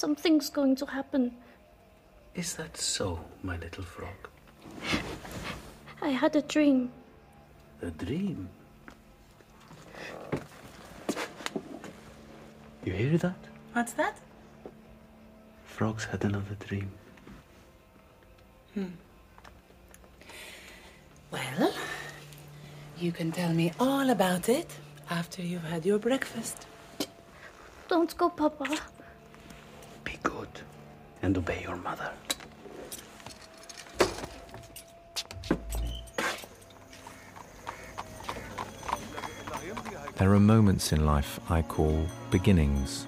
Something's 0.00 0.48
going 0.48 0.76
to 0.76 0.86
happen. 0.86 1.36
Is 2.34 2.54
that 2.54 2.74
so, 2.74 3.20
my 3.42 3.58
little 3.58 3.84
frog? 3.84 4.30
I 6.00 6.08
had 6.08 6.34
a 6.36 6.40
dream. 6.40 6.90
A 7.82 7.90
dream? 7.90 8.48
You 12.82 12.92
hear 12.94 13.18
that? 13.18 13.36
What's 13.74 13.92
that? 13.92 14.16
Frogs 15.66 16.06
had 16.06 16.24
another 16.24 16.56
dream. 16.66 16.90
Hmm. 18.72 18.94
Well, 21.30 21.74
you 22.96 23.12
can 23.12 23.32
tell 23.32 23.52
me 23.52 23.74
all 23.78 24.08
about 24.08 24.48
it 24.48 24.70
after 25.10 25.42
you've 25.42 25.64
had 25.64 25.84
your 25.84 25.98
breakfast. 25.98 26.66
Don't 27.88 28.16
go, 28.16 28.30
Papa. 28.30 28.78
And 31.22 31.36
obey 31.36 31.62
your 31.62 31.76
mother. 31.76 32.10
There 40.16 40.32
are 40.34 40.40
moments 40.40 40.92
in 40.92 41.06
life 41.06 41.40
I 41.50 41.62
call 41.62 42.06
beginnings, 42.30 43.06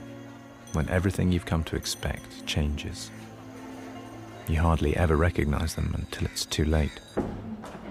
when 0.72 0.88
everything 0.88 1.30
you've 1.30 1.44
come 1.44 1.62
to 1.64 1.76
expect 1.76 2.46
changes. 2.46 3.10
You 4.48 4.60
hardly 4.60 4.96
ever 4.96 5.16
recognize 5.16 5.74
them 5.74 5.92
until 5.94 6.26
it's 6.26 6.46
too 6.46 6.64
late. 6.64 6.98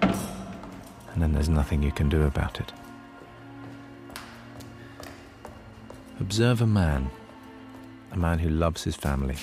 And 0.02 1.22
then 1.22 1.32
there's 1.32 1.48
nothing 1.48 1.82
you 1.82 1.92
can 1.92 2.08
do 2.08 2.22
about 2.22 2.60
it. 2.60 2.72
Observe 6.20 6.60
a 6.60 6.66
man, 6.66 7.10
a 8.10 8.16
man 8.16 8.38
who 8.40 8.48
loves 8.48 8.84
his 8.84 8.96
family. 8.96 9.36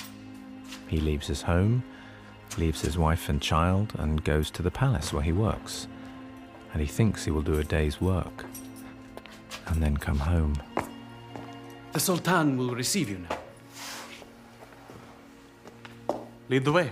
He 0.88 1.00
leaves 1.00 1.26
his 1.26 1.42
home, 1.42 1.82
leaves 2.58 2.80
his 2.80 2.98
wife 2.98 3.28
and 3.28 3.40
child, 3.40 3.92
and 3.98 4.24
goes 4.24 4.50
to 4.50 4.62
the 4.62 4.70
palace 4.70 5.12
where 5.12 5.22
he 5.22 5.32
works. 5.32 5.86
And 6.72 6.80
he 6.80 6.86
thinks 6.86 7.24
he 7.24 7.30
will 7.30 7.42
do 7.42 7.58
a 7.58 7.64
day's 7.64 8.00
work, 8.00 8.44
and 9.66 9.82
then 9.82 9.96
come 9.96 10.18
home. 10.18 10.60
The 11.92 12.00
Sultan 12.00 12.56
will 12.56 12.74
receive 12.74 13.10
you 13.10 13.18
now. 13.28 13.38
Lead 16.48 16.64
the 16.64 16.72
way. 16.72 16.90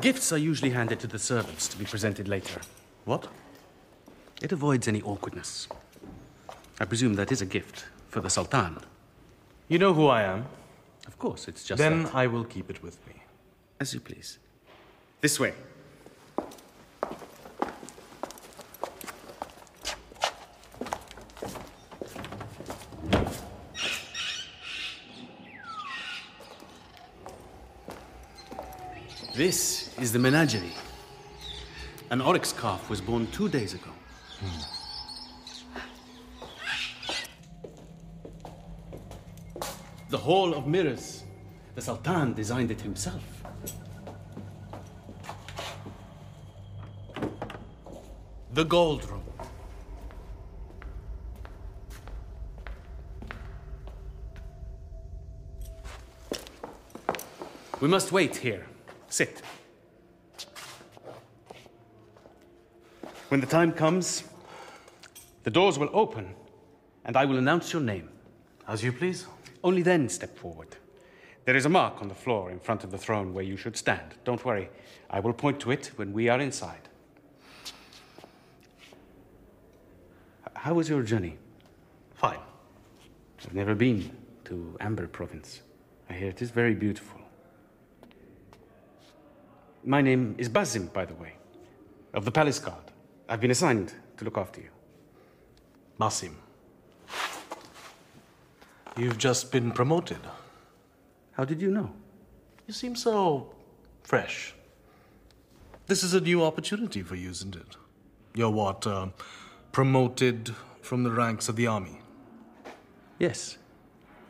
Gifts 0.00 0.32
are 0.32 0.38
usually 0.38 0.70
handed 0.70 1.00
to 1.00 1.06
the 1.06 1.18
servants 1.18 1.66
to 1.68 1.78
be 1.78 1.84
presented 1.84 2.28
later. 2.28 2.60
What? 3.04 3.28
It 4.42 4.52
avoids 4.52 4.86
any 4.86 5.00
awkwardness. 5.00 5.66
I 6.78 6.84
presume 6.84 7.14
that 7.14 7.32
is 7.32 7.40
a 7.40 7.46
gift 7.46 7.86
for 8.08 8.20
the 8.20 8.28
Sultan. 8.28 8.78
You 9.66 9.78
know 9.78 9.94
who 9.94 10.06
I 10.08 10.22
am. 10.22 10.46
Of 11.06 11.18
course, 11.18 11.48
it's 11.48 11.64
just 11.64 11.78
Then 11.78 12.04
that. 12.04 12.14
I 12.14 12.26
will 12.26 12.44
keep 12.44 12.68
it 12.70 12.82
with 12.82 12.98
me. 13.06 13.22
As 13.80 13.94
you 13.94 14.00
please. 14.00 14.38
This 15.20 15.40
way. 15.40 15.54
This 29.34 29.98
is 29.98 30.12
the 30.12 30.18
menagerie. 30.18 30.72
An 32.10 32.20
oryx 32.20 32.52
calf 32.52 32.88
was 32.88 33.00
born 33.00 33.26
two 33.32 33.48
days 33.48 33.74
ago. 33.74 33.90
The 34.40 34.73
Hall 40.24 40.54
of 40.54 40.66
Mirrors. 40.66 41.22
The 41.74 41.82
Sultan 41.82 42.32
designed 42.32 42.70
it 42.70 42.80
himself. 42.80 43.22
The 48.54 48.64
Gold 48.64 49.04
Room. 49.04 49.22
We 57.82 57.88
must 57.88 58.10
wait 58.10 58.34
here. 58.34 58.66
Sit. 59.10 59.42
When 63.28 63.40
the 63.42 63.46
time 63.46 63.72
comes, 63.72 64.24
the 65.42 65.50
doors 65.50 65.78
will 65.78 65.90
open 65.92 66.34
and 67.04 67.14
I 67.14 67.26
will 67.26 67.36
announce 67.36 67.74
your 67.74 67.82
name. 67.82 68.08
As 68.66 68.82
you 68.82 68.90
please. 68.90 69.26
Only 69.64 69.80
then 69.80 70.10
step 70.10 70.36
forward. 70.36 70.76
There 71.46 71.56
is 71.56 71.64
a 71.64 71.70
mark 71.70 72.02
on 72.02 72.08
the 72.08 72.14
floor 72.14 72.50
in 72.50 72.60
front 72.60 72.84
of 72.84 72.90
the 72.90 72.98
throne 72.98 73.32
where 73.32 73.44
you 73.44 73.56
should 73.56 73.78
stand. 73.78 74.14
Don't 74.22 74.44
worry, 74.44 74.68
I 75.08 75.20
will 75.20 75.32
point 75.32 75.58
to 75.60 75.70
it 75.70 75.90
when 75.96 76.12
we 76.12 76.28
are 76.28 76.38
inside. 76.38 76.88
How 80.54 80.74
was 80.74 80.90
your 80.90 81.02
journey? 81.02 81.38
Fine. 82.14 82.38
I've 83.44 83.54
never 83.54 83.74
been 83.74 84.14
to 84.44 84.76
Amber 84.80 85.08
province. 85.08 85.62
I 86.10 86.12
hear 86.12 86.28
it 86.28 86.42
is 86.42 86.50
very 86.50 86.74
beautiful. 86.74 87.20
My 89.82 90.02
name 90.02 90.34
is 90.38 90.48
Basim, 90.50 90.92
by 90.92 91.06
the 91.06 91.14
way, 91.14 91.34
of 92.12 92.26
the 92.26 92.30
Palace 92.30 92.58
Guard. 92.58 92.92
I've 93.28 93.40
been 93.40 93.50
assigned 93.50 93.94
to 94.18 94.24
look 94.24 94.36
after 94.36 94.60
you. 94.60 94.70
Basim. 95.98 96.43
You've 98.96 99.18
just 99.18 99.50
been 99.50 99.72
promoted. 99.72 100.20
How 101.32 101.44
did 101.44 101.60
you 101.60 101.70
know? 101.70 101.90
You 102.66 102.72
seem 102.72 102.94
so 102.94 103.52
fresh. 104.04 104.54
This 105.86 106.02
is 106.04 106.14
a 106.14 106.20
new 106.20 106.44
opportunity 106.44 107.02
for 107.02 107.16
you, 107.16 107.30
isn't 107.30 107.56
it? 107.56 107.76
You're 108.34 108.50
what? 108.50 108.86
Uh, 108.86 109.08
promoted 109.72 110.54
from 110.80 111.02
the 111.02 111.10
ranks 111.10 111.48
of 111.48 111.56
the 111.56 111.66
army? 111.66 112.00
Yes. 113.18 113.58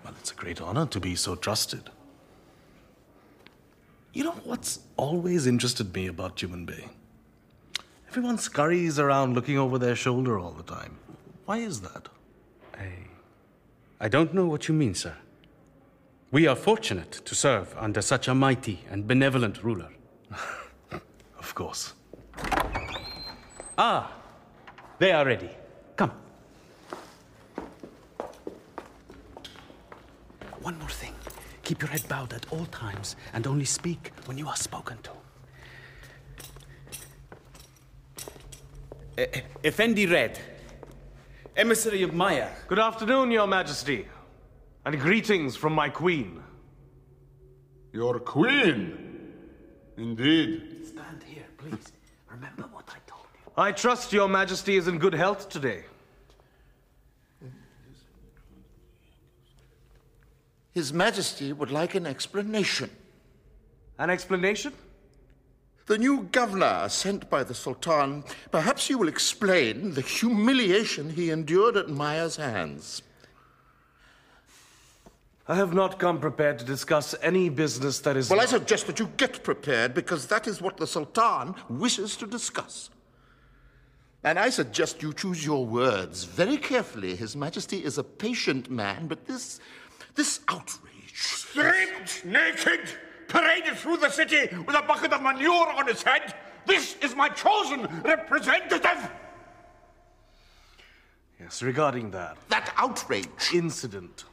Well, 0.03 0.15
it's 0.19 0.33
a 0.33 0.35
great 0.35 0.61
honor 0.61 0.87
to 0.87 1.01
be 1.01 1.15
so 1.15 1.35
trusted. 1.37 1.91
You 4.15 4.25
know 4.25 4.41
what's 4.45 4.81
always 4.97 5.47
interested 5.47 5.95
me 5.95 6.07
about 6.07 6.37
Tumanbay? 6.37 6.89
Everyone 8.09 8.39
scurries 8.39 8.99
around 8.99 9.35
looking 9.35 9.59
over 9.59 9.77
their 9.79 9.97
shoulder 9.97 10.39
all 10.39 10.53
the 10.53 10.63
time. 10.63 10.99
Why 11.45 11.59
is 11.59 11.81
that? 11.83 12.09
I. 14.05 14.07
I 14.07 14.09
don't 14.09 14.35
know 14.35 14.47
what 14.47 14.69
you 14.69 14.75
mean, 14.75 14.95
sir. 14.95 15.15
We 16.31 16.47
are 16.47 16.57
fortunate 16.57 17.13
to 17.25 17.35
serve 17.35 17.75
under 17.79 18.03
such 18.03 18.29
a 18.29 18.35
mighty 18.35 18.81
and 18.91 19.07
benevolent 19.07 19.65
ruler. 19.65 19.89
of 21.39 21.55
course. 21.55 21.95
Ah, 23.79 24.13
they 24.99 25.13
are 25.13 25.25
ready. 25.25 25.51
Come. 25.97 26.13
One 30.61 30.79
more 30.79 30.89
thing. 30.89 31.15
Keep 31.63 31.83
your 31.83 31.91
head 31.91 32.07
bowed 32.09 32.33
at 32.33 32.47
all 32.53 32.67
times 32.67 33.17
and 33.33 33.47
only 33.47 33.65
speak 33.65 34.13
when 34.27 34.39
you 34.39 34.49
are 34.49 34.57
spoken 34.57 34.99
to. 35.03 35.11
E- 39.19 39.43
Effendi 39.63 40.07
Red, 40.07 40.39
emissary 41.57 42.03
of 42.03 42.13
Maya. 42.13 42.49
Good 42.69 42.79
afternoon, 42.79 43.31
Your 43.31 43.47
Majesty, 43.47 44.07
and 44.85 44.99
greetings 45.01 45.57
from 45.57 45.73
my 45.73 45.89
queen. 45.89 46.43
Your 47.93 48.19
queen? 48.19 49.33
Indeed. 49.97 50.85
Stand 50.85 51.23
here, 51.27 51.47
please. 51.57 51.93
Remember 52.29 52.65
what 52.73 52.89
I 52.89 52.99
told 53.07 53.27
you. 53.35 53.53
I 53.57 53.73
trust 53.73 54.13
Your 54.13 54.29
Majesty 54.29 54.77
is 54.77 54.89
in 54.89 54.99
good 54.99 55.15
health 55.15 55.49
today. 55.49 55.85
His 60.73 60.93
Majesty 60.93 61.53
would 61.53 61.71
like 61.71 61.95
an 61.95 62.05
explanation. 62.05 62.91
An 63.97 64.11
explanation? 64.11 64.73
The 65.87 65.99
new 65.99 66.23
governor 66.33 66.89
sent 66.89 67.29
by 67.29 67.45
the 67.45 67.55
Sultan, 67.55 68.25
perhaps 68.51 68.89
you 68.89 68.97
will 68.97 69.09
explain 69.09 69.93
the 69.93 70.01
humiliation 70.01 71.11
he 71.11 71.31
endured 71.31 71.77
at 71.77 71.91
Maya's 71.91 72.37
hands. 72.37 73.03
I 75.47 75.57
have 75.57 75.75
not 75.75 75.99
come 75.99 76.21
prepared 76.21 76.59
to 76.61 76.65
discuss 76.65 77.15
any 77.21 77.51
business 77.51 77.99
that 78.01 78.17
is. 78.17 78.31
Well, 78.31 78.41
I 78.41 78.47
suggest 78.47 78.87
that 78.87 78.99
you 78.99 79.11
get 79.19 79.45
prepared 79.45 79.93
because 79.93 80.27
that 80.29 80.47
is 80.47 80.63
what 80.63 80.79
the 80.79 80.87
Sultan 80.87 81.55
wishes 81.69 82.17
to 82.17 82.27
discuss. 82.27 82.89
And 84.23 84.39
I 84.39 84.49
suggest 84.49 85.03
you 85.03 85.13
choose 85.13 85.45
your 85.45 85.67
words 85.67 86.25
very 86.25 86.57
carefully. 86.57 87.15
His 87.15 87.37
Majesty 87.37 87.85
is 87.85 87.99
a 87.99 88.05
patient 88.05 88.71
man, 88.71 89.07
but 89.07 89.27
this. 89.27 89.61
this 90.15 90.41
outrage. 90.49 90.81
Stripped 91.13 92.25
naked, 92.25 92.81
paraded 93.35 93.75
through 93.77 93.97
the 93.97 94.11
city 94.11 94.43
with 94.67 94.77
a 94.77 94.83
bucket 94.83 95.13
of 95.13 95.21
manure 95.21 95.69
on 95.73 95.87
his 95.89 96.03
head. 96.03 96.35
This 96.67 96.97
is 97.03 97.15
my 97.17 97.29
chosen 97.29 97.81
representative. 98.05 99.11
Yes, 101.41 101.63
regarding 101.63 102.13
that 102.13 102.37
That 102.49 102.73
outrage. 102.77 103.51
incident. 103.53 104.25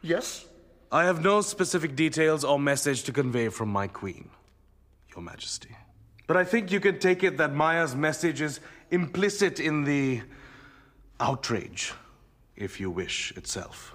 Yes? 0.00 0.46
I 0.92 1.04
have 1.04 1.22
no 1.22 1.40
specific 1.42 1.96
details 1.96 2.44
or 2.44 2.58
message 2.58 3.02
to 3.04 3.12
convey 3.12 3.48
from 3.50 3.68
my 3.68 3.88
queen, 3.88 4.30
Your 5.14 5.22
Majesty. 5.22 5.76
But 6.28 6.36
I 6.36 6.44
think 6.44 6.70
you 6.70 6.80
can 6.80 6.98
take 6.98 7.24
it 7.24 7.36
that 7.38 7.52
Maya's 7.52 7.94
message 7.94 8.40
is 8.40 8.60
implicit 8.90 9.58
in 9.60 9.84
the 9.84 10.22
outrage, 11.20 11.92
if 12.56 12.80
you 12.80 12.90
wish, 12.90 13.32
itself. 13.36 13.94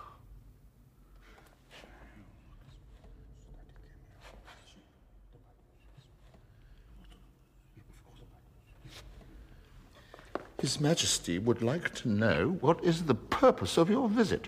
His 10.64 10.80
Majesty 10.80 11.40
would 11.40 11.62
like 11.62 11.94
to 11.96 12.08
know 12.08 12.58
what 12.62 12.82
is 12.86 13.04
the 13.04 13.16
purpose 13.16 13.78
of 13.78 13.90
your 13.90 14.08
visit. 14.08 14.48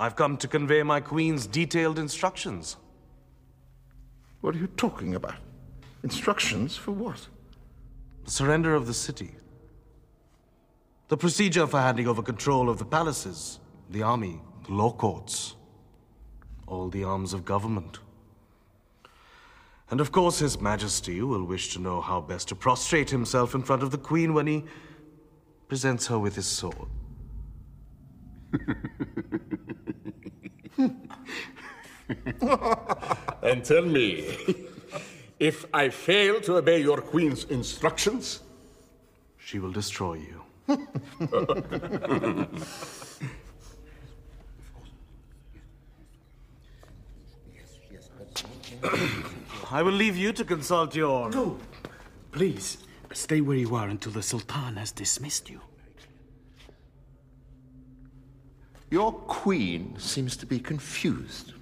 I've 0.00 0.16
come 0.16 0.36
to 0.38 0.48
convey 0.48 0.82
my 0.82 0.98
queen's 0.98 1.46
detailed 1.46 2.00
instructions. 2.00 2.76
What 4.40 4.56
are 4.56 4.58
you 4.58 4.66
talking 4.66 5.14
about? 5.14 5.36
Instructions 6.02 6.76
for 6.76 6.90
what? 6.90 7.28
The 8.24 8.32
surrender 8.32 8.74
of 8.74 8.88
the 8.88 8.92
city. 8.92 9.36
The 11.06 11.16
procedure 11.16 11.68
for 11.68 11.78
handing 11.78 12.08
over 12.08 12.20
control 12.20 12.68
of 12.68 12.78
the 12.78 12.84
palaces, 12.84 13.60
the 13.90 14.02
army, 14.02 14.40
the 14.66 14.72
law 14.72 14.90
courts, 14.90 15.54
all 16.66 16.88
the 16.88 17.04
arms 17.04 17.32
of 17.32 17.44
government. 17.44 18.00
And 19.90 20.00
of 20.00 20.10
course, 20.10 20.40
His 20.40 20.60
Majesty 20.60 21.22
will 21.22 21.44
wish 21.44 21.72
to 21.74 21.80
know 21.80 22.00
how 22.00 22.20
best 22.20 22.48
to 22.48 22.56
prostrate 22.56 23.10
himself 23.10 23.54
in 23.54 23.62
front 23.62 23.82
of 23.82 23.92
the 23.92 23.98
Queen 23.98 24.34
when 24.34 24.46
he 24.46 24.64
presents 25.68 26.08
her 26.08 26.18
with 26.18 26.34
his 26.34 26.46
sword. 26.46 26.88
And 33.42 33.64
tell 33.64 33.84
me, 33.84 34.36
if 35.38 35.64
I 35.72 35.88
fail 35.88 36.40
to 36.42 36.56
obey 36.56 36.80
your 36.80 37.00
queen's 37.00 37.44
instructions, 37.44 38.40
She 39.38 39.60
will 39.60 39.70
destroy 39.70 40.14
you. 40.14 40.42
I 49.70 49.82
will 49.82 49.92
leave 49.92 50.16
you 50.16 50.32
to 50.32 50.44
consult 50.44 50.94
your. 50.94 51.28
No. 51.30 51.58
Please, 52.30 52.78
stay 53.12 53.40
where 53.40 53.56
you 53.56 53.74
are 53.74 53.88
until 53.88 54.12
the 54.12 54.22
Sultan 54.22 54.76
has 54.76 54.92
dismissed 54.92 55.50
you. 55.50 55.60
Your 58.90 59.12
queen 59.12 59.96
seems 59.98 60.36
to 60.36 60.46
be 60.46 60.60
confused. 60.60 61.54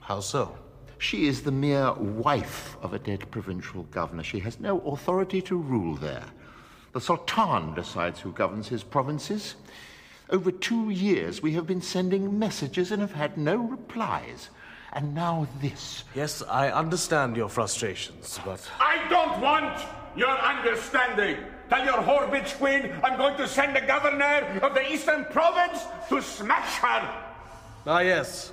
How 0.00 0.20
so? 0.20 0.56
She 0.98 1.26
is 1.26 1.42
the 1.42 1.50
mere 1.50 1.92
wife 1.94 2.76
of 2.82 2.94
a 2.94 2.98
dead 3.00 3.28
provincial 3.32 3.82
governor. 3.84 4.22
She 4.22 4.38
has 4.38 4.60
no 4.60 4.78
authority 4.80 5.42
to 5.42 5.56
rule 5.56 5.96
there. 5.96 6.26
The 6.92 7.00
Sultan 7.00 7.74
decides 7.74 8.20
who 8.20 8.30
governs 8.30 8.68
his 8.68 8.84
provinces. 8.84 9.56
Over 10.30 10.52
two 10.52 10.90
years, 10.90 11.42
we 11.42 11.52
have 11.54 11.66
been 11.66 11.82
sending 11.82 12.38
messages 12.38 12.92
and 12.92 13.02
have 13.02 13.12
had 13.12 13.36
no 13.36 13.56
replies. 13.56 14.50
And 14.94 15.14
now 15.14 15.46
this. 15.60 16.04
Yes, 16.14 16.42
I 16.48 16.70
understand 16.70 17.36
your 17.36 17.48
frustrations, 17.48 18.38
but. 18.44 18.60
I 18.78 19.06
don't 19.08 19.40
want 19.40 19.82
your 20.16 20.30
understanding. 20.30 21.38
Tell 21.68 21.84
your 21.84 21.94
whore 21.94 22.30
bitch 22.30 22.56
queen 22.58 22.92
I'm 23.02 23.18
going 23.18 23.36
to 23.38 23.48
send 23.48 23.74
the 23.74 23.80
governor 23.80 24.60
of 24.62 24.74
the 24.74 24.88
eastern 24.92 25.24
province 25.26 25.82
to 26.08 26.22
smash 26.22 26.78
her. 26.78 27.24
Ah, 27.86 28.00
yes. 28.00 28.52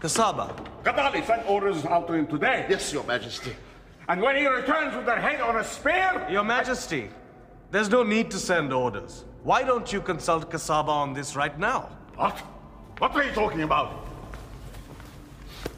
Kasaba. 0.00 0.54
Kadali 0.84 1.26
sent 1.26 1.48
orders 1.48 1.86
out 1.86 2.06
to 2.08 2.12
him 2.12 2.26
today. 2.26 2.66
Yes, 2.68 2.92
Your 2.92 3.04
Majesty. 3.04 3.54
And 4.08 4.20
when 4.20 4.36
he 4.36 4.46
returns 4.46 4.94
with 4.94 5.06
their 5.06 5.20
head 5.20 5.40
on 5.40 5.56
a 5.56 5.64
spear, 5.64 6.26
Your 6.28 6.44
Majesty, 6.44 7.10
there's 7.70 7.88
no 7.88 8.02
need 8.02 8.30
to 8.32 8.38
send 8.38 8.72
orders. 8.72 9.24
Why 9.42 9.62
don't 9.62 9.90
you 9.90 10.02
consult 10.02 10.50
Kasaba 10.50 10.88
on 10.88 11.14
this 11.14 11.34
right 11.34 11.58
now? 11.58 11.88
what? 12.16 12.38
What 12.98 13.16
are 13.16 13.24
you 13.24 13.32
talking 13.32 13.62
about? 13.62 14.09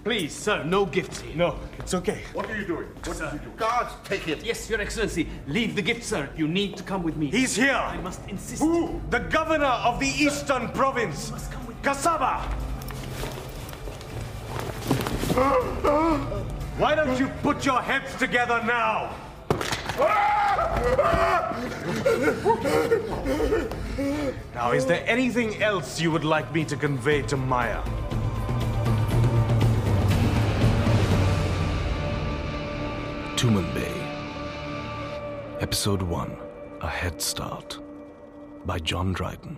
Please, 0.04 0.34
sir, 0.34 0.64
no 0.64 0.84
gifts 0.84 1.20
here. 1.20 1.36
No, 1.36 1.58
it's 1.78 1.94
okay. 1.94 2.22
What 2.32 2.50
are 2.50 2.58
you 2.58 2.66
doing? 2.66 2.88
What 3.04 3.20
are 3.20 3.32
you 3.32 3.38
doing? 3.38 3.56
Guards, 3.56 3.92
take 4.02 4.26
it. 4.26 4.42
Yes, 4.44 4.68
Your 4.68 4.80
Excellency. 4.80 5.28
Leave 5.46 5.76
the 5.76 5.82
gift, 5.82 6.02
sir. 6.02 6.28
You 6.36 6.48
need 6.48 6.76
to 6.76 6.82
come 6.82 7.04
with 7.04 7.16
me. 7.16 7.30
He's 7.30 7.54
here. 7.54 7.74
I 7.74 7.98
must 7.98 8.28
insist. 8.28 8.60
Who? 8.60 9.00
The 9.10 9.20
governor 9.20 9.64
of 9.66 10.00
the 10.00 10.08
eastern 10.08 10.68
province. 10.70 11.28
You 11.28 11.34
must 11.34 11.52
come 11.52 11.66
with 11.66 11.80
Kasaba. 11.82 12.40
Why 16.78 16.96
don't 16.96 17.16
you 17.20 17.28
put 17.42 17.64
your 17.64 17.80
heads 17.80 18.16
together 18.16 18.60
now? 18.64 19.14
Now, 24.52 24.72
is 24.72 24.84
there 24.84 25.04
anything 25.06 25.62
else 25.62 26.00
you 26.00 26.10
would 26.10 26.24
like 26.24 26.52
me 26.52 26.64
to 26.64 26.76
convey 26.76 27.22
to 27.22 27.36
Maya? 27.36 27.82
Tumanbay. 33.42 33.96
Episode 35.60 36.00
1 36.00 36.36
A 36.80 36.88
Head 36.88 37.20
Start 37.20 37.80
by 38.64 38.78
John 38.78 39.12
Dryden. 39.12 39.56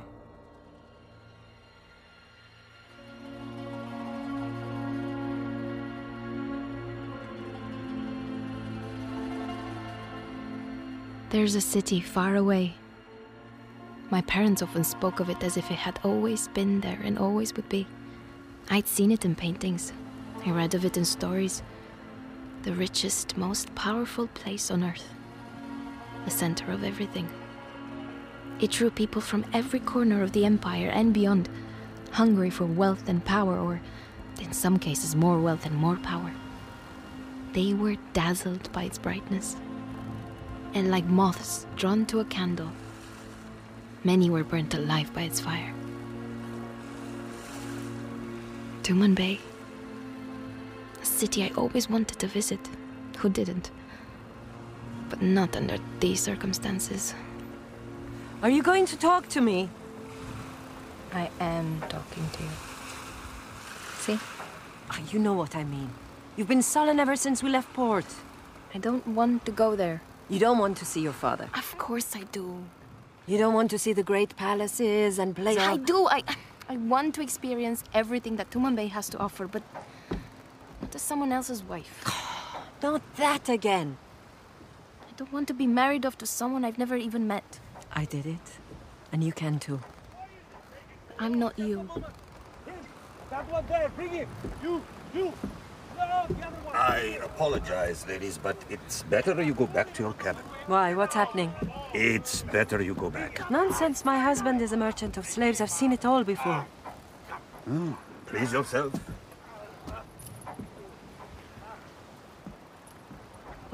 There's 11.29 11.55
a 11.55 11.61
city 11.61 12.01
far 12.01 12.37
away. 12.37 12.73
My 14.09 14.23
parents 14.23 14.63
often 14.63 14.85
spoke 14.85 15.21
of 15.21 15.29
it 15.29 15.45
as 15.45 15.59
if 15.59 15.71
it 15.71 15.77
had 15.77 16.01
always 16.03 16.49
been 16.49 16.81
there 16.81 17.01
and 17.05 17.19
always 17.19 17.55
would 17.55 17.69
be. 17.69 17.87
I'd 18.71 18.89
seen 18.89 19.13
it 19.13 19.27
in 19.27 19.35
paintings, 19.35 19.93
I 20.47 20.53
read 20.53 20.75
of 20.75 20.87
it 20.87 20.97
in 20.97 21.05
stories. 21.05 21.63
The 22.65 22.73
richest, 22.73 23.37
most 23.37 23.75
powerful 23.75 24.27
place 24.29 24.71
on 24.71 24.83
earth. 24.83 25.07
The 26.25 26.31
center 26.31 26.73
of 26.73 26.83
everything. 26.83 27.29
It 28.59 28.71
drew 28.71 28.91
people 28.91 29.21
from 29.21 29.45
every 29.53 29.81
corner 29.81 30.23
of 30.23 30.33
the 30.33 30.47
empire 30.47 30.89
and 30.89 31.13
beyond, 31.13 31.51
hungry 32.13 32.49
for 32.49 32.65
wealth 32.65 33.07
and 33.07 33.23
power, 33.23 33.59
or 33.59 33.83
in 34.41 34.53
some 34.55 34.79
cases, 34.79 35.15
more 35.15 35.39
wealth 35.39 35.67
and 35.67 35.77
more 35.77 35.97
power. 35.97 36.33
They 37.53 37.75
were 37.75 37.97
dazzled 38.15 38.73
by 38.73 38.85
its 38.85 38.97
brightness 38.97 39.57
and 40.73 40.91
like 40.91 41.05
moths 41.05 41.67
drawn 41.77 42.07
to 42.07 42.21
a 42.21 42.25
candle. 42.25 42.73
Many 44.05 44.31
were 44.31 44.43
burnt 44.43 44.73
alive 44.73 45.13
by 45.13 45.23
its 45.23 45.39
fire. 45.39 45.73
Tuman 48.83 49.15
Bay, 49.15 49.39
a 51.05 51.07
city 51.07 51.45
I 51.45 51.51
always 51.57 51.91
wanted 51.91 52.19
to 52.21 52.27
visit. 52.27 52.61
Who 53.19 53.29
didn't? 53.29 53.71
But 55.11 55.21
not 55.21 55.55
under 55.57 55.77
these 56.01 56.21
circumstances. 56.31 57.15
Are 58.43 58.51
you 58.57 58.63
going 58.63 58.87
to 58.87 58.97
talk 58.97 59.29
to 59.37 59.41
me? 59.41 59.69
I 61.13 61.29
am 61.41 61.69
talking 61.95 62.27
to 62.37 62.43
you. 62.43 62.55
See? 64.05 64.19
Ah, 64.91 65.01
You 65.13 65.19
know 65.19 65.35
what 65.43 65.55
I 65.55 65.65
mean. 65.65 65.91
You've 66.37 66.49
been 66.55 66.63
sullen 66.75 66.99
ever 66.99 67.17
since 67.17 67.43
we 67.45 67.51
left 67.51 67.71
port. 67.75 68.07
I 68.75 68.79
don't 68.79 69.07
want 69.07 69.45
to 69.47 69.53
go 69.53 69.77
there. 69.77 70.01
You 70.29 70.39
don't 70.45 70.59
want 70.59 70.77
to 70.79 70.85
see 70.85 71.03
your 71.09 71.17
father. 71.25 71.49
Of 71.55 71.69
course 71.87 72.17
I 72.17 72.23
do. 72.33 72.47
You 73.27 73.37
don't 73.39 73.55
want 73.55 73.71
to 73.71 73.79
see 73.79 73.93
the 74.01 74.03
great 74.13 74.37
palaces 74.37 75.19
and 75.19 75.37
play. 75.37 75.57
I 75.59 75.77
do. 75.77 75.99
I 76.19 76.21
I 76.73 76.77
want 76.95 77.15
to 77.17 77.21
experience 77.23 77.85
everything 77.93 78.37
that 78.39 78.51
Tuman 78.51 78.77
has 78.97 79.07
to 79.11 79.19
offer, 79.27 79.47
but 79.47 79.63
not 80.95 81.01
as 81.01 81.03
someone 81.03 81.33
else's 81.33 81.65
wife. 81.65 82.05
Not 82.83 83.03
that 83.17 83.49
again. 83.49 83.97
I 85.03 85.13
don't 85.17 85.33
want 85.33 85.49
to 85.49 85.55
be 85.55 85.67
married 85.67 86.07
off 86.07 86.17
to 86.19 86.27
someone 86.27 86.65
I've 86.65 86.79
never 86.79 86.97
even 86.97 87.27
met. 87.27 87.59
I 87.93 88.05
did 88.05 88.27
it. 88.27 88.59
And 89.11 89.25
you 89.25 89.33
can 89.33 89.59
too. 89.59 89.81
I'm 91.19 91.35
not 91.39 91.59
you. 91.59 91.89
That 93.31 93.51
one 93.51 93.65
there, 93.69 93.89
bring 93.97 94.11
him. 94.11 94.29
You, 94.63 94.83
you. 95.15 95.33
No, 95.97 96.27
the 96.29 96.47
other 96.47 96.61
one. 96.65 96.77
I 96.77 97.19
apologize, 97.25 98.07
ladies, 98.07 98.39
but 98.39 98.57
it's 98.69 99.03
better 99.05 99.41
you 99.43 99.55
go 99.55 99.67
back 99.67 99.93
to 99.95 100.03
your 100.03 100.13
cabin. 100.13 100.45
Why? 100.67 100.95
What's 100.95 101.15
happening? 101.15 101.53
It's 101.95 102.43
better 102.43 102.83
you 102.83 102.95
go 102.95 103.11
back. 103.11 103.51
Nonsense. 103.51 104.05
My 104.05 104.19
husband 104.19 104.61
is 104.61 104.73
a 104.73 104.77
merchant 104.77 105.17
of 105.17 105.27
slaves. 105.27 105.61
I've 105.61 105.71
seen 105.71 105.93
it 105.93 106.05
all 106.05 106.23
before. 106.25 106.67
Hmm. 107.65 107.93
Please 108.27 108.53
yourself. 108.53 108.93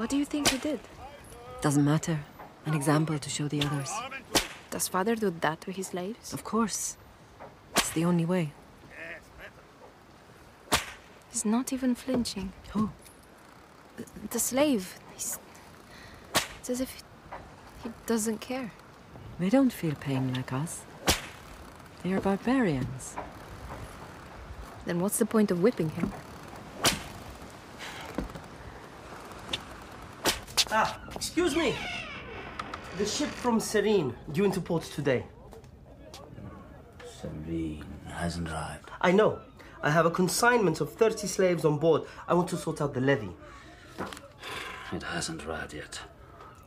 What 0.01 0.09
do 0.09 0.17
you 0.17 0.25
think 0.25 0.47
he 0.47 0.57
did? 0.57 0.79
Doesn't 1.61 1.85
matter. 1.85 2.21
An 2.65 2.73
example 2.73 3.19
to 3.19 3.29
show 3.29 3.47
the 3.47 3.61
others. 3.61 3.91
Does 4.71 4.87
father 4.87 5.15
do 5.15 5.29
that 5.41 5.61
to 5.61 5.71
his 5.71 5.89
slaves? 5.89 6.33
Of 6.33 6.43
course. 6.43 6.97
It's 7.75 7.91
the 7.91 8.03
only 8.05 8.25
way. 8.25 8.51
He's 11.29 11.45
not 11.45 11.71
even 11.71 11.93
flinching. 11.93 12.51
Who? 12.71 12.89
The, 13.97 14.05
the 14.31 14.39
slave. 14.39 14.97
He's. 15.13 15.37
It's 16.59 16.71
as 16.71 16.81
if 16.81 17.03
he 17.83 17.91
doesn't 18.07 18.41
care. 18.41 18.71
They 19.37 19.51
don't 19.51 19.71
feel 19.71 19.93
pain 19.93 20.33
like 20.33 20.51
us. 20.51 20.81
They 22.01 22.13
are 22.13 22.21
barbarians. 22.21 23.15
Then 24.87 24.99
what's 24.99 25.19
the 25.19 25.27
point 25.27 25.51
of 25.51 25.61
whipping 25.61 25.89
him? 25.89 26.11
Ah, 30.73 30.97
excuse 31.13 31.55
me. 31.55 31.75
The 32.97 33.05
ship 33.05 33.29
from 33.29 33.59
Serene 33.59 34.15
due 34.31 34.45
into 34.45 34.61
port 34.61 34.83
today. 34.83 35.25
Serene 37.21 37.83
hasn't 38.07 38.49
arrived. 38.49 38.89
I 39.01 39.11
know. 39.11 39.39
I 39.83 39.89
have 39.89 40.05
a 40.05 40.11
consignment 40.11 40.79
of 40.79 40.93
30 40.93 41.27
slaves 41.27 41.65
on 41.65 41.77
board. 41.77 42.03
I 42.27 42.33
want 42.33 42.47
to 42.49 42.57
sort 42.57 42.81
out 42.81 42.93
the 42.93 43.01
levy. 43.01 43.31
It 44.93 45.03
hasn't 45.03 45.45
arrived 45.45 45.73
yet. 45.73 45.99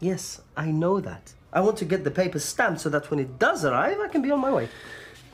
Yes, 0.00 0.42
I 0.56 0.70
know 0.70 1.00
that. 1.00 1.32
I 1.52 1.60
want 1.60 1.78
to 1.78 1.84
get 1.84 2.04
the 2.04 2.10
paper 2.10 2.38
stamped 2.38 2.80
so 2.80 2.90
that 2.90 3.10
when 3.10 3.20
it 3.20 3.38
does 3.38 3.64
arrive, 3.64 4.00
I 4.00 4.08
can 4.08 4.20
be 4.20 4.30
on 4.30 4.40
my 4.40 4.52
way. 4.52 4.68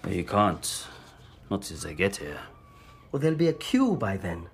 You 0.09 0.23
can't. 0.23 0.87
Not 1.50 1.65
since 1.65 1.83
they 1.83 1.95
get 1.95 2.17
here. 2.17 2.39
Well, 3.11 3.21
there'll 3.21 3.37
be 3.37 3.49
a 3.49 3.53
queue 3.53 3.97
by 3.97 4.17
then. 4.17 4.47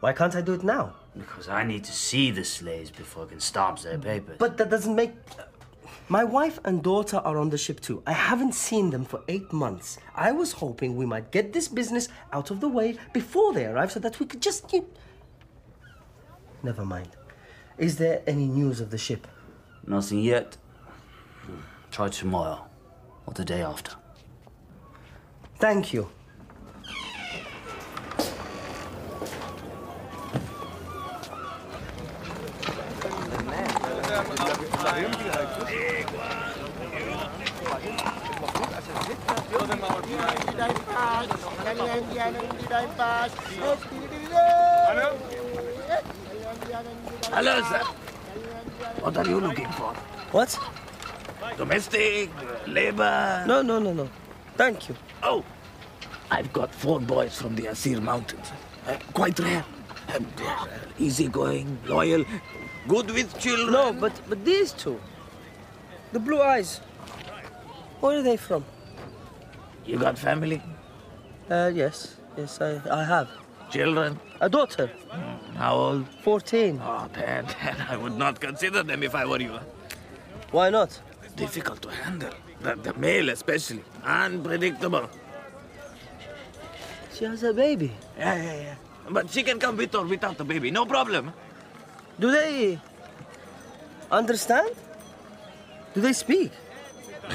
Why 0.00 0.12
can't 0.12 0.34
I 0.34 0.40
do 0.40 0.54
it 0.54 0.64
now? 0.64 0.96
Because 1.16 1.48
I 1.48 1.64
need 1.64 1.84
to 1.84 1.92
see 1.92 2.30
the 2.30 2.44
slaves 2.44 2.90
before 2.90 3.24
I 3.24 3.28
can 3.28 3.40
stamp 3.40 3.80
their 3.80 3.98
papers. 3.98 4.36
But 4.38 4.56
that 4.56 4.70
doesn't 4.70 4.94
make. 4.94 5.12
My 6.08 6.24
wife 6.24 6.58
and 6.64 6.82
daughter 6.82 7.18
are 7.18 7.38
on 7.38 7.50
the 7.50 7.58
ship 7.58 7.80
too. 7.80 8.02
I 8.06 8.12
haven't 8.12 8.54
seen 8.54 8.90
them 8.90 9.04
for 9.04 9.22
eight 9.28 9.52
months. 9.52 9.98
I 10.14 10.32
was 10.32 10.52
hoping 10.52 10.96
we 10.96 11.06
might 11.06 11.30
get 11.30 11.52
this 11.52 11.68
business 11.68 12.08
out 12.32 12.50
of 12.50 12.60
the 12.60 12.68
way 12.68 12.98
before 13.12 13.52
they 13.52 13.66
arrive 13.66 13.92
so 13.92 14.00
that 14.00 14.18
we 14.20 14.26
could 14.26 14.42
just. 14.42 14.72
You... 14.72 14.86
Never 16.62 16.84
mind. 16.84 17.10
Is 17.78 17.96
there 17.96 18.22
any 18.26 18.46
news 18.46 18.80
of 18.80 18.90
the 18.90 18.98
ship? 18.98 19.26
Nothing 19.86 20.20
yet. 20.20 20.56
Try 21.90 22.08
tomorrow 22.08 22.64
or 23.26 23.34
the 23.34 23.44
day 23.44 23.62
after. 23.62 23.92
Thank 25.58 25.92
you. 25.92 26.08
Hello, 47.34 47.62
sir. 47.62 47.82
What 49.00 49.16
are 49.16 49.26
you 49.26 49.40
looking 49.40 49.68
for? 49.72 49.94
What? 50.32 50.58
Domestic, 51.56 52.30
labor? 52.66 53.44
No, 53.46 53.62
no, 53.62 53.78
no, 53.78 53.92
no. 53.92 54.08
Thank 54.56 54.88
you. 54.88 54.96
Oh, 55.22 55.44
I've 56.30 56.52
got 56.52 56.74
four 56.74 57.00
boys 57.00 57.40
from 57.40 57.56
the 57.56 57.66
Asir 57.66 58.00
Mountains. 58.00 58.52
Uh, 58.86 58.96
quite 59.14 59.38
rare. 59.38 59.64
And 60.08 60.26
uh, 60.44 60.66
easygoing, 60.98 61.78
loyal, 61.86 62.24
good 62.86 63.10
with 63.10 63.38
children. 63.38 63.72
No, 63.72 63.92
but 63.92 64.12
but 64.28 64.44
these 64.44 64.72
two, 64.72 65.00
the 66.12 66.18
blue 66.20 66.42
eyes. 66.42 66.80
Where 68.00 68.18
are 68.18 68.22
they 68.22 68.36
from? 68.36 68.64
You 69.86 69.98
got 69.98 70.18
family? 70.18 70.62
Uh, 71.50 71.70
yes, 71.74 72.16
yes, 72.36 72.60
I, 72.60 72.80
I 72.90 73.04
have. 73.04 73.28
Children? 73.70 74.18
A 74.40 74.48
daughter. 74.48 74.90
How 75.56 75.74
old? 75.74 76.06
Fourteen. 76.22 76.80
Oh, 76.82 77.08
then, 77.12 77.46
then 77.62 77.76
I 77.88 77.96
would 77.96 78.16
not 78.16 78.40
consider 78.40 78.82
them 78.82 79.02
if 79.02 79.14
I 79.14 79.24
were 79.24 79.40
you. 79.40 79.58
Why 80.50 80.70
not? 80.70 81.00
Difficult 81.36 81.80
to 81.82 81.90
handle. 81.90 82.34
The, 82.60 82.76
the 82.76 82.94
male 82.94 83.30
especially. 83.30 83.82
Unpredictable. 84.04 85.08
She 87.14 87.24
has 87.24 87.42
a 87.42 87.52
baby. 87.52 87.92
Yeah, 88.18 88.36
yeah, 88.36 88.54
yeah. 88.62 88.74
But 89.10 89.30
she 89.30 89.42
can 89.42 89.58
come 89.58 89.76
with 89.76 89.94
or 89.94 90.04
without 90.04 90.38
the 90.38 90.44
baby, 90.44 90.70
no 90.70 90.84
problem. 90.86 91.32
Do 92.20 92.30
they 92.30 92.78
understand? 94.10 94.70
Do 95.94 96.00
they 96.00 96.12
speak? 96.12 96.52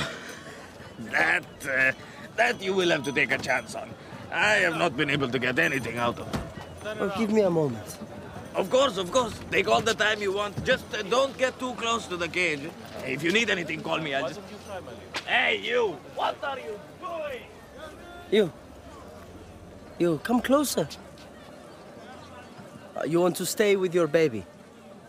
That, 1.12 1.46
uh, 1.64 1.92
that 2.38 2.62
you 2.62 2.74
will 2.74 2.90
have 2.90 3.04
to 3.04 3.12
take 3.12 3.32
a 3.32 3.38
chance 3.38 3.76
on. 3.76 3.90
I 4.32 4.54
have 4.66 4.78
not 4.78 4.96
been 4.96 5.10
able 5.10 5.30
to 5.30 5.40
get 5.40 5.60
anything 5.60 5.98
out 5.98 6.20
of 6.20 6.32
them. 6.32 7.00
Well, 7.00 7.14
give 7.18 7.32
me 7.32 7.42
a 7.42 7.50
moment. 7.50 7.98
Of 8.56 8.70
course, 8.70 8.98
of 8.98 9.12
course. 9.12 9.40
Take 9.52 9.68
all 9.68 9.82
the 9.82 9.94
time 9.94 10.22
you 10.22 10.34
want. 10.34 10.64
Just 10.66 10.86
uh, 10.96 11.04
don't 11.04 11.38
get 11.38 11.60
too 11.60 11.74
close 11.76 12.08
to 12.08 12.18
the 12.18 12.28
cage. 12.28 12.62
If 13.06 13.24
you 13.24 13.32
need 13.32 13.50
anything, 13.50 13.82
call 13.82 14.00
me. 14.00 14.16
I'll 14.16 14.28
just... 14.28 14.40
Hey, 15.26 15.60
you! 15.64 15.98
What 16.16 16.38
are 16.44 16.58
you 16.58 16.80
doing? 17.00 17.44
You. 18.32 18.52
You, 20.00 20.20
come 20.24 20.42
closer. 20.42 20.88
Uh, 22.96 23.04
You 23.06 23.20
want 23.22 23.36
to 23.38 23.46
stay 23.46 23.76
with 23.76 23.94
your 23.94 24.08
baby. 24.08 24.46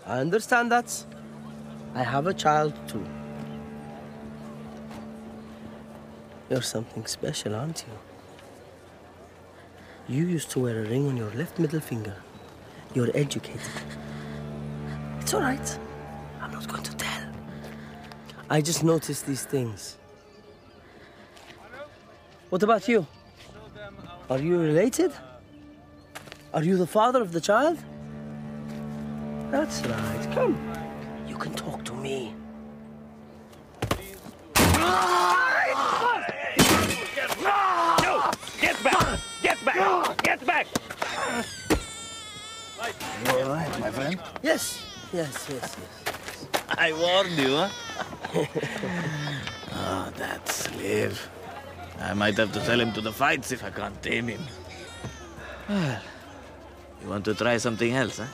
I 0.07 0.19
understand 0.21 0.71
that. 0.73 1.05
I 1.95 2.03
have 2.03 2.27
a 2.27 2.35
child 2.35 2.75
too. 2.89 3.05
You're 6.51 6.63
something 6.63 7.07
special, 7.07 7.55
aren't 7.55 7.85
you? 7.87 10.17
You 10.17 10.27
used 10.27 10.51
to 10.53 10.61
wear 10.61 10.83
a 10.83 10.89
ring 10.89 11.07
on 11.07 11.17
your 11.17 11.31
left 11.33 11.59
middle 11.59 11.81
finger. 11.81 12.17
You're 12.95 13.11
educated. 13.15 13.61
It's 15.21 15.35
all 15.35 15.43
right. 15.43 15.79
I'm 16.41 16.51
not 16.51 16.67
going 16.67 16.83
to 16.85 16.97
tell. 16.97 17.29
I 18.49 18.63
just 18.63 18.83
noticed 18.83 19.27
these 19.27 19.45
things. 19.45 19.99
What 22.49 22.63
about 22.63 22.89
you? 22.89 23.07
Are 24.31 24.39
you 24.39 24.59
related? 24.59 25.13
Are 26.55 26.65
you 26.65 26.79
the 26.79 26.87
father 26.87 27.21
of 27.21 27.33
the 27.33 27.43
child? 27.43 27.77
That's 29.51 29.85
right. 29.85 30.29
Come. 30.33 30.57
You 31.27 31.37
can 31.37 31.53
talk 31.53 31.85
to 31.85 31.93
me. 31.93 32.33
No! 37.53 38.31
Get 38.61 38.83
back! 39.65 40.23
Get 40.23 40.38
back! 40.49 40.67
Get 40.99 41.45
back! 42.79 42.95
You 43.27 43.39
all 43.39 43.51
right, 43.51 43.81
my 43.81 43.91
friend? 43.91 44.19
Yes, 44.43 44.83
yes, 45.13 45.47
yes, 45.51 45.77
yes. 45.77 46.47
I 46.87 46.93
warned 46.93 47.37
you, 47.39 47.53
huh? 47.57 47.69
Ah, 49.81 50.09
oh, 50.09 50.19
that 50.19 50.49
slave. 50.49 51.29
I 52.01 52.15
might 52.15 52.37
have 52.39 52.53
to 52.53 52.61
sell 52.65 52.81
him 52.81 52.93
to 52.95 53.01
the 53.01 53.13
fights 53.13 53.53
if 53.53 53.63
I 53.63 53.71
can't 53.71 54.03
tame 54.03 54.29
him. 54.29 54.41
Well, 55.69 56.01
you 57.03 57.09
want 57.09 57.25
to 57.27 57.35
try 57.35 57.59
something 57.59 57.93
else, 57.93 58.19
huh? 58.19 58.27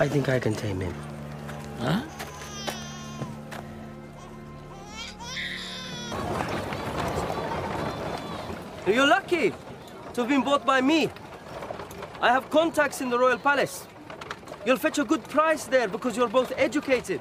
I 0.00 0.08
think 0.08 0.28
I 0.28 0.40
can 0.40 0.54
tame 0.54 0.80
him. 0.80 0.94
Huh? 1.78 2.02
You're 8.94 9.06
lucky 9.06 9.52
to 10.14 10.20
have 10.22 10.28
been 10.28 10.42
bought 10.42 10.64
by 10.64 10.80
me. 10.80 11.10
I 12.20 12.32
have 12.32 12.48
contacts 12.48 13.00
in 13.00 13.10
the 13.10 13.18
royal 13.18 13.38
palace. 13.38 13.86
You'll 14.64 14.78
fetch 14.78 14.98
a 14.98 15.04
good 15.04 15.22
price 15.24 15.64
there 15.64 15.88
because 15.88 16.16
you're 16.16 16.28
both 16.28 16.52
educated. 16.56 17.20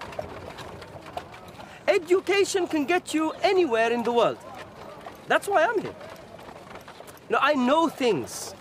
Education 1.88 2.68
can 2.68 2.86
get 2.86 3.14
you 3.14 3.32
anywhere 3.44 3.92
in 3.92 4.04
the 4.04 4.12
world. 4.12 4.38
That's 5.28 5.48
why 5.48 5.66
I'm 5.66 5.82
here. 5.82 5.96
No, 7.30 7.38
I 7.42 7.54
know 7.54 7.90
things. 7.90 8.54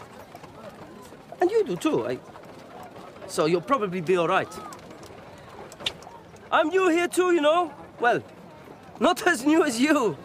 And 1.41 1.51
you 1.51 1.65
do 1.65 1.77
too. 1.77 2.09
I... 2.09 2.19
So 3.29 3.47
you'll 3.47 3.61
probably 3.61 4.01
be 4.01 4.17
all 4.17 4.29
right. 4.29 4.53
I'm 6.51 6.69
new 6.69 6.89
here 6.89 7.09
too, 7.09 7.33
you 7.33 7.41
know. 7.41 7.73
Well, 8.01 8.23
not 8.99 9.27
as 9.27 9.45
new 9.45 9.65
as 9.65 9.81
you. 9.81 10.17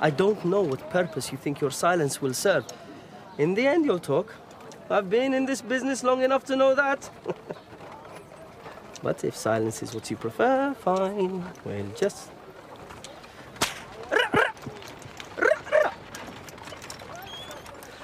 I 0.00 0.10
don't 0.10 0.44
know 0.44 0.62
what 0.62 0.90
purpose 0.90 1.32
you 1.32 1.38
think 1.38 1.60
your 1.60 1.70
silence 1.70 2.22
will 2.22 2.34
serve. 2.34 2.64
In 3.36 3.54
the 3.54 3.66
end, 3.66 3.84
you'll 3.84 3.98
talk. 3.98 4.34
I've 4.90 5.10
been 5.10 5.34
in 5.34 5.44
this 5.46 5.60
business 5.60 6.02
long 6.02 6.22
enough 6.22 6.44
to 6.44 6.56
know 6.56 6.74
that. 6.74 7.10
but 9.02 9.24
if 9.24 9.36
silence 9.36 9.82
is 9.82 9.94
what 9.94 10.10
you 10.10 10.16
prefer, 10.16 10.74
fine. 10.74 11.44
We'll 11.64 11.86
just. 11.96 12.30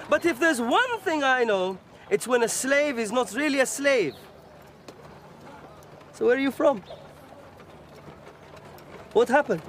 But 0.09 0.25
if 0.27 0.39
there's 0.39 0.61
one 0.61 1.01
thing 1.01 1.25
I 1.25 1.45
know, 1.45 1.79
It's 2.11 2.29
when 2.29 2.43
a 2.43 2.49
slave 2.49 2.99
is 2.99 3.11
not 3.11 3.33
really 3.35 3.61
a 3.61 3.67
slave. 3.67 4.15
So 6.13 6.27
where 6.27 6.37
are 6.37 6.41
you 6.41 6.51
from? 6.51 6.83
What 9.13 9.29
happened? 9.29 9.63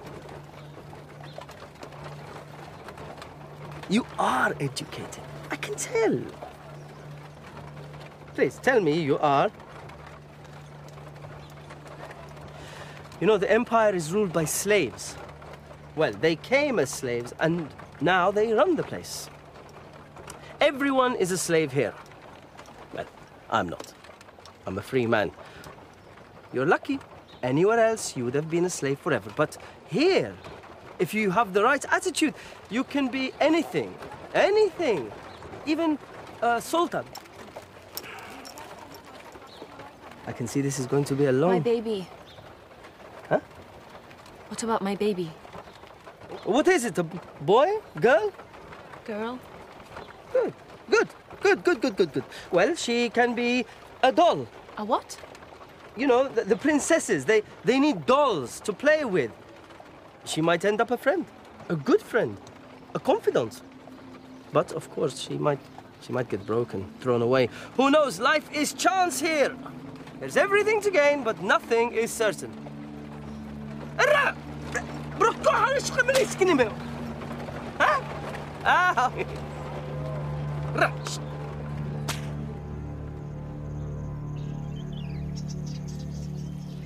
You 3.89 4.05
are 4.17 4.55
educated. 4.59 5.23
I 5.51 5.55
can 5.57 5.75
tell. 5.75 6.19
Please 8.33 8.59
tell 8.61 8.81
me 8.81 8.99
you 8.99 9.17
are. 9.19 9.51
You 13.21 13.27
know, 13.27 13.37
the 13.37 13.49
empire 13.49 13.95
is 13.95 14.11
ruled 14.11 14.33
by 14.33 14.45
slaves. 14.45 15.15
Well, 15.95 16.11
they 16.11 16.35
came 16.35 16.79
as 16.79 16.89
slaves 16.89 17.33
and 17.39 17.69
now 18.01 18.31
they 18.31 18.51
run 18.51 18.75
the 18.75 18.83
place. 18.83 19.29
Everyone 20.59 21.15
is 21.15 21.31
a 21.31 21.37
slave 21.37 21.71
here. 21.71 21.93
Well, 22.93 23.05
I'm 23.49 23.69
not. 23.69 23.93
I'm 24.65 24.77
a 24.77 24.81
free 24.81 25.05
man. 25.05 25.31
You're 26.51 26.65
lucky. 26.65 26.99
Anywhere 27.43 27.79
else, 27.79 28.17
you 28.17 28.25
would 28.25 28.33
have 28.33 28.49
been 28.49 28.65
a 28.65 28.69
slave 28.69 28.99
forever. 28.99 29.31
But 29.35 29.57
here, 29.87 30.33
if 30.99 31.13
you 31.13 31.31
have 31.31 31.53
the 31.53 31.63
right 31.63 31.83
attitude, 31.91 32.33
you 32.69 32.83
can 32.83 33.07
be 33.09 33.33
anything. 33.39 33.93
Anything. 34.33 35.11
Even 35.65 35.97
a 36.41 36.61
sultan. 36.61 37.05
I 40.27 40.31
can 40.31 40.47
see 40.47 40.61
this 40.61 40.79
is 40.79 40.87
going 40.87 41.03
to 41.05 41.15
be 41.15 41.25
a 41.25 41.31
long. 41.31 41.51
My 41.51 41.59
baby. 41.59 42.07
Huh? 43.29 43.39
What 44.49 44.63
about 44.63 44.81
my 44.81 44.95
baby? 44.95 45.31
What 46.43 46.67
is 46.67 46.85
it? 46.85 46.97
A 46.97 47.03
boy? 47.03 47.79
Girl? 47.99 48.31
Girl? 49.05 49.39
Good. 50.33 50.53
Good. 50.89 51.07
Good, 51.41 51.63
good, 51.63 51.81
good, 51.81 51.95
good, 51.95 52.13
good. 52.13 52.23
Well, 52.51 52.75
she 52.75 53.09
can 53.09 53.35
be 53.35 53.65
a 54.01 54.11
doll. 54.11 54.47
A 54.77 54.83
what? 54.83 55.17
You 55.95 56.07
know, 56.07 56.27
the, 56.27 56.43
the 56.43 56.55
princesses, 56.55 57.25
they, 57.25 57.43
they 57.63 57.79
need 57.79 58.05
dolls 58.05 58.59
to 58.61 58.73
play 58.73 59.05
with 59.05 59.31
she 60.25 60.41
might 60.41 60.65
end 60.65 60.81
up 60.81 60.91
a 60.91 60.97
friend, 60.97 61.25
a 61.69 61.75
good 61.75 62.01
friend, 62.01 62.37
a 62.93 62.99
confidant. 62.99 63.61
But 64.51 64.71
of 64.71 64.89
course, 64.91 65.19
she 65.19 65.37
might, 65.37 65.59
she 66.01 66.13
might 66.13 66.29
get 66.29 66.45
broken, 66.45 66.85
thrown 66.99 67.21
away. 67.21 67.49
Who 67.77 67.89
knows? 67.91 68.19
Life 68.19 68.49
is 68.53 68.73
chance 68.73 69.19
here. 69.19 69.55
There's 70.19 70.37
everything 70.37 70.81
to 70.81 70.91
gain, 70.91 71.23
but 71.23 71.41
nothing 71.41 71.91
is 71.91 72.11
certain. 72.11 72.51
Bırak? 73.97 74.35
Ah. 78.67 79.11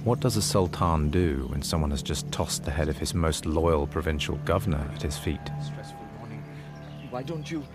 What 0.03 0.19
does 0.21 0.37
a 0.37 0.41
sultan 0.41 1.09
do 1.09 1.45
when 1.49 1.61
someone 1.61 1.91
has 1.91 2.01
just 2.01 2.28
tossed 2.39 2.63
the 2.63 2.71
head 2.71 2.87
of 2.87 2.97
his 2.97 3.13
most 3.13 3.45
loyal 3.45 3.85
provincial 3.85 4.37
governor 4.45 4.89
at 4.95 5.01
his 5.01 5.17
feet? 5.17 5.41
Stressful 5.61 6.05
morning. 6.19 6.41
Why 7.09 7.21
don't 7.21 7.51
you. 7.51 7.65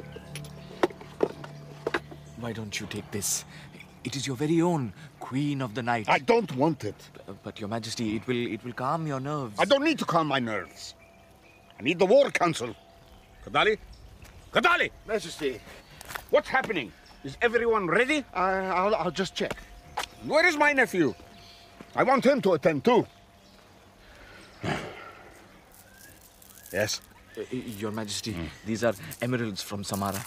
Why 2.40 2.50
don't 2.54 2.80
you 2.80 2.86
take 2.86 3.10
this? 3.10 3.44
It 4.04 4.16
is 4.16 4.26
your 4.26 4.36
very 4.36 4.62
own 4.62 4.94
Queen 5.20 5.60
of 5.60 5.74
the 5.74 5.82
Night. 5.82 6.06
I 6.08 6.18
don't 6.18 6.50
want 6.56 6.82
it. 6.84 6.94
Uh, 7.28 7.34
But, 7.42 7.60
Your 7.60 7.68
Majesty, 7.68 8.16
it 8.16 8.26
will 8.26 8.46
it 8.54 8.64
will 8.64 8.72
calm 8.72 9.06
your 9.06 9.20
nerves. 9.20 9.54
I 9.58 9.66
don't 9.66 9.84
need 9.84 9.98
to 9.98 10.06
calm 10.06 10.28
my 10.28 10.38
nerves. 10.38 10.94
I 11.78 11.82
need 11.82 11.98
the 11.98 12.06
War 12.06 12.30
Council. 12.30 12.74
Kadali? 13.44 13.76
Kadali! 14.50 14.88
Majesty. 15.06 15.60
What's 16.30 16.48
happening? 16.48 16.90
Is 17.22 17.36
everyone 17.42 17.86
ready? 17.86 18.24
I, 18.32 18.48
I'll, 18.80 18.94
I'll 18.94 19.16
just 19.22 19.34
check. 19.34 19.52
Where 20.24 20.46
is 20.46 20.56
my 20.56 20.72
nephew? 20.72 21.12
I 21.94 22.02
want 22.02 22.24
him 22.24 22.40
to 22.40 22.54
attend 22.54 22.82
too. 22.84 23.06
Yes? 26.74 27.00
Uh, 27.36 27.40
uh, 27.40 27.44
Your 27.78 27.92
Majesty, 27.92 28.36
these 28.66 28.84
are 28.84 28.94
emeralds 29.22 29.62
from 29.62 29.84
Samara. 29.84 30.24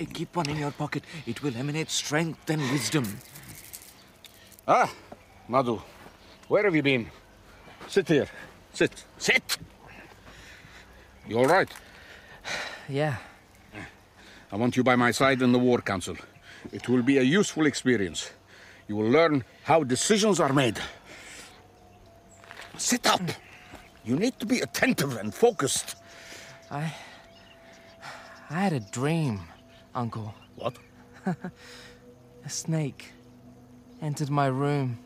Uh, 0.00 0.04
Keep 0.12 0.36
one 0.36 0.48
in 0.50 0.58
your 0.58 0.72
pocket. 0.72 1.04
It 1.26 1.42
will 1.42 1.56
emanate 1.56 1.90
strength 1.90 2.50
and 2.50 2.60
wisdom. 2.72 3.04
Ah, 4.66 4.90
Madhu, 5.48 5.80
where 6.48 6.64
have 6.64 6.74
you 6.74 6.82
been? 6.82 7.06
Sit 7.88 8.08
here. 8.08 8.28
Sit. 8.72 9.04
Sit! 9.18 9.58
You 11.28 11.38
all 11.38 11.46
right? 11.46 11.70
Yeah. 12.88 13.16
I 14.52 14.56
want 14.56 14.76
you 14.76 14.84
by 14.84 14.96
my 14.96 15.10
side 15.10 15.42
in 15.42 15.52
the 15.52 15.58
War 15.58 15.80
Council. 15.80 16.16
It 16.72 16.88
will 16.88 17.02
be 17.02 17.18
a 17.18 17.22
useful 17.22 17.66
experience. 17.66 18.30
You 18.88 18.96
will 18.96 19.10
learn 19.10 19.44
how 19.64 19.82
decisions 19.82 20.40
are 20.40 20.52
made. 20.52 20.78
Sit 22.76 23.06
up. 23.06 23.22
You 24.06 24.14
need 24.14 24.38
to 24.38 24.46
be 24.46 24.60
attentive 24.60 25.16
and 25.16 25.34
focused. 25.34 25.96
I. 26.70 26.94
I 28.48 28.54
had 28.54 28.72
a 28.72 28.78
dream, 28.78 29.40
Uncle. 29.96 30.32
What? 30.54 30.76
A 31.26 32.48
snake 32.48 33.10
entered 34.00 34.30
my 34.30 34.46
room 34.46 34.98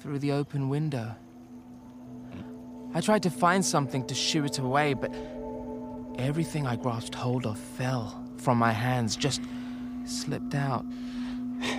through 0.00 0.18
the 0.18 0.32
open 0.32 0.68
window. 0.68 1.16
I 2.92 3.00
tried 3.00 3.22
to 3.22 3.30
find 3.30 3.64
something 3.64 4.06
to 4.08 4.14
shoo 4.14 4.44
it 4.44 4.58
away, 4.58 4.92
but 4.92 5.14
everything 6.18 6.66
I 6.66 6.76
grasped 6.76 7.14
hold 7.14 7.46
of 7.46 7.58
fell 7.58 8.22
from 8.36 8.58
my 8.58 8.72
hands, 8.72 9.16
just 9.16 9.40
slipped 10.04 10.54
out. 10.54 10.84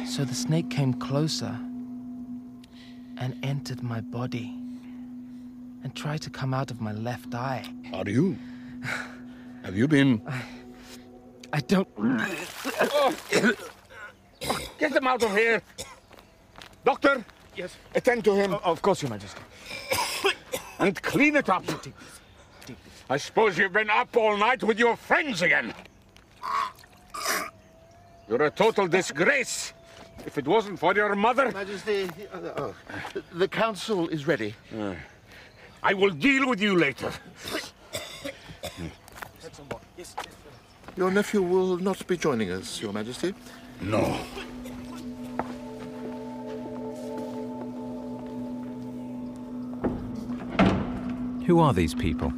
So 0.07 0.25
the 0.25 0.33
snake 0.33 0.71
came 0.71 0.95
closer 0.95 1.59
and 3.17 3.35
entered 3.43 3.83
my 3.83 4.01
body 4.01 4.57
and 5.83 5.95
try 5.95 6.17
to 6.17 6.29
come 6.29 6.53
out 6.53 6.71
of 6.71 6.81
my 6.81 6.91
left 6.91 7.33
eye. 7.33 7.65
Are 7.93 8.07
you? 8.07 8.37
Have 9.63 9.75
you 9.75 9.87
been. 9.87 10.21
I 11.53 11.59
don't. 11.61 11.87
Oh. 11.97 13.15
Get 14.79 14.95
him 14.95 15.07
out 15.07 15.21
of 15.21 15.35
here! 15.35 15.61
Doctor! 16.83 17.23
Yes. 17.55 17.77
Attend 17.93 18.23
to 18.23 18.33
him. 18.33 18.55
Of 18.55 18.81
course, 18.81 19.01
Your 19.03 19.11
Majesty. 19.11 19.41
And 20.79 20.99
clean 21.01 21.35
it 21.35 21.47
up. 21.49 21.63
I 23.09 23.17
suppose 23.17 23.57
you've 23.57 23.73
been 23.73 23.89
up 23.89 24.15
all 24.17 24.37
night 24.37 24.63
with 24.63 24.79
your 24.79 24.95
friends 24.95 25.41
again. 25.41 25.73
You're 28.27 28.43
a 28.43 28.49
total 28.49 28.87
disgrace. 28.87 29.73
If 30.25 30.37
it 30.37 30.47
wasn't 30.47 30.79
for 30.79 30.95
your 30.95 31.15
mother. 31.15 31.51
Majesty, 31.51 32.09
uh, 32.33 32.37
uh, 32.37 32.73
the 33.33 33.47
council 33.47 34.07
is 34.07 34.27
ready. 34.27 34.55
I 35.83 35.93
will 35.93 36.11
deal 36.11 36.47
with 36.47 36.61
you 36.61 36.75
later. 36.77 37.11
Your 40.97 41.09
nephew 41.11 41.41
will 41.41 41.77
not 41.77 42.05
be 42.07 42.17
joining 42.17 42.51
us, 42.51 42.81
Your 42.81 42.93
Majesty. 42.93 43.33
No. 43.81 44.19
Who 51.47 51.59
are 51.59 51.73
these 51.73 51.93
people? 51.93 52.31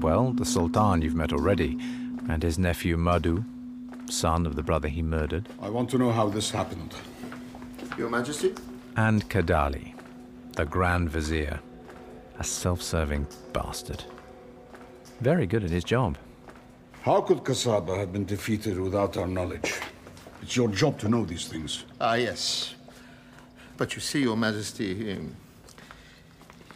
Well, 0.00 0.32
the 0.32 0.44
Sultan 0.44 1.02
you've 1.02 1.14
met 1.14 1.32
already, 1.32 1.78
and 2.28 2.42
his 2.42 2.58
nephew 2.58 2.96
Madhu, 2.96 3.44
son 4.08 4.46
of 4.46 4.54
the 4.54 4.62
brother 4.62 4.88
he 4.88 5.02
murdered, 5.02 5.48
I 5.60 5.68
want 5.70 5.90
to 5.90 5.98
know 5.98 6.12
how 6.12 6.28
this 6.28 6.50
happened. 6.50 6.94
Your 7.96 8.08
Majesty? 8.10 8.54
and 8.96 9.28
Kadali, 9.28 9.94
the 10.56 10.64
Grand 10.64 11.08
Vizier, 11.08 11.60
a 12.38 12.44
self 12.44 12.82
serving 12.82 13.26
bastard. 13.52 14.04
Very 15.20 15.46
good 15.46 15.64
at 15.64 15.70
his 15.70 15.84
job. 15.84 16.16
How 17.02 17.20
could 17.20 17.38
Kasaba 17.38 17.96
have 17.98 18.12
been 18.12 18.24
defeated 18.24 18.78
without 18.78 19.16
our 19.16 19.26
knowledge? 19.26 19.74
It's 20.42 20.56
your 20.56 20.68
job 20.68 20.98
to 21.00 21.08
know 21.08 21.24
these 21.24 21.48
things. 21.48 21.84
Ah, 22.00 22.14
yes. 22.14 22.74
But 23.76 23.94
you 23.94 24.00
see, 24.00 24.22
Your 24.22 24.36
Majesty, 24.36 24.94
he, 24.94 25.18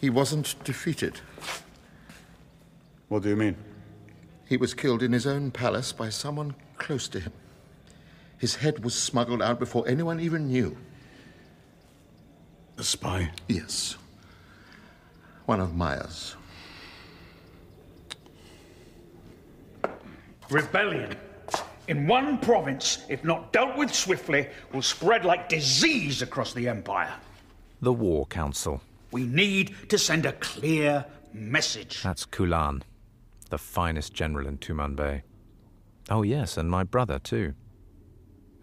he 0.00 0.10
wasn't 0.10 0.54
defeated. 0.64 1.20
What 3.08 3.22
do 3.22 3.28
you 3.28 3.36
mean? 3.36 3.56
He 4.46 4.56
was 4.56 4.74
killed 4.74 5.02
in 5.02 5.12
his 5.12 5.26
own 5.26 5.50
palace 5.50 5.92
by 5.92 6.08
someone 6.08 6.54
close 6.76 7.08
to 7.08 7.20
him. 7.20 7.32
His 8.38 8.56
head 8.56 8.82
was 8.84 8.94
smuggled 8.94 9.42
out 9.42 9.58
before 9.58 9.86
anyone 9.86 10.18
even 10.18 10.48
knew. 10.48 10.76
A 12.78 12.82
spy? 12.82 13.30
Yes. 13.48 13.96
One 15.46 15.60
of 15.60 15.74
Maya's. 15.74 16.36
Rebellion 20.50 21.16
in 21.88 22.06
one 22.06 22.38
province, 22.38 23.04
if 23.08 23.24
not 23.24 23.52
dealt 23.52 23.76
with 23.76 23.92
swiftly, 23.94 24.48
will 24.72 24.82
spread 24.82 25.24
like 25.24 25.48
disease 25.48 26.22
across 26.22 26.52
the 26.52 26.68
Empire. 26.68 27.12
The 27.80 27.92
War 27.92 28.26
Council. 28.26 28.80
We 29.10 29.24
need 29.24 29.74
to 29.88 29.98
send 29.98 30.24
a 30.24 30.32
clear 30.32 31.04
message. 31.32 32.02
That's 32.02 32.24
Kulan, 32.24 32.82
the 33.50 33.58
finest 33.58 34.14
general 34.14 34.46
in 34.46 34.58
Tuman 34.58 34.94
Bay. 34.94 35.22
Oh, 36.08 36.22
yes, 36.22 36.56
and 36.56 36.70
my 36.70 36.84
brother, 36.84 37.18
too. 37.18 37.54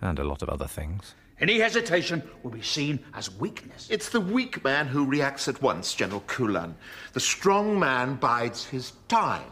And 0.01 0.17
a 0.17 0.23
lot 0.23 0.41
of 0.41 0.49
other 0.49 0.67
things. 0.67 1.13
Any 1.41 1.60
hesitation 1.60 2.21
will 2.43 2.52
be 2.52 2.62
seen 2.62 2.99
as 3.13 3.34
weakness. 3.39 3.88
It's 3.89 4.10
the 4.10 4.19
weak 4.19 4.63
man 4.63 4.88
who 4.88 5.06
reacts 5.06 5.47
at 5.47 5.62
once, 5.62 5.93
General 5.93 6.23
Kulan. 6.28 6.75
The 7.13 7.19
strong 7.19 7.80
man 7.80 8.15
bides 8.15 8.65
his 8.65 8.93
time. 9.08 9.52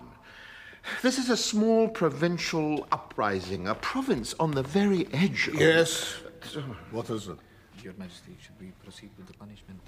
This 1.02 1.18
is 1.18 1.30
a 1.30 1.38
small 1.38 1.88
provincial 1.88 2.88
uprising, 2.92 3.68
a 3.68 3.76
province 3.76 4.34
on 4.40 4.52
the 4.52 4.64
very 4.64 5.08
edge 5.14 5.48
of... 5.48 5.56
Yes. 5.56 6.16
Uh, 6.56 6.62
what 6.92 7.10
is 7.10 7.28
it? 7.28 7.38
Your 7.84 7.94
Majesty, 7.98 8.36
should 8.42 8.60
we 8.60 8.72
proceed 8.84 9.10
with 9.18 9.28
the 9.28 9.34
punishment? 9.34 9.80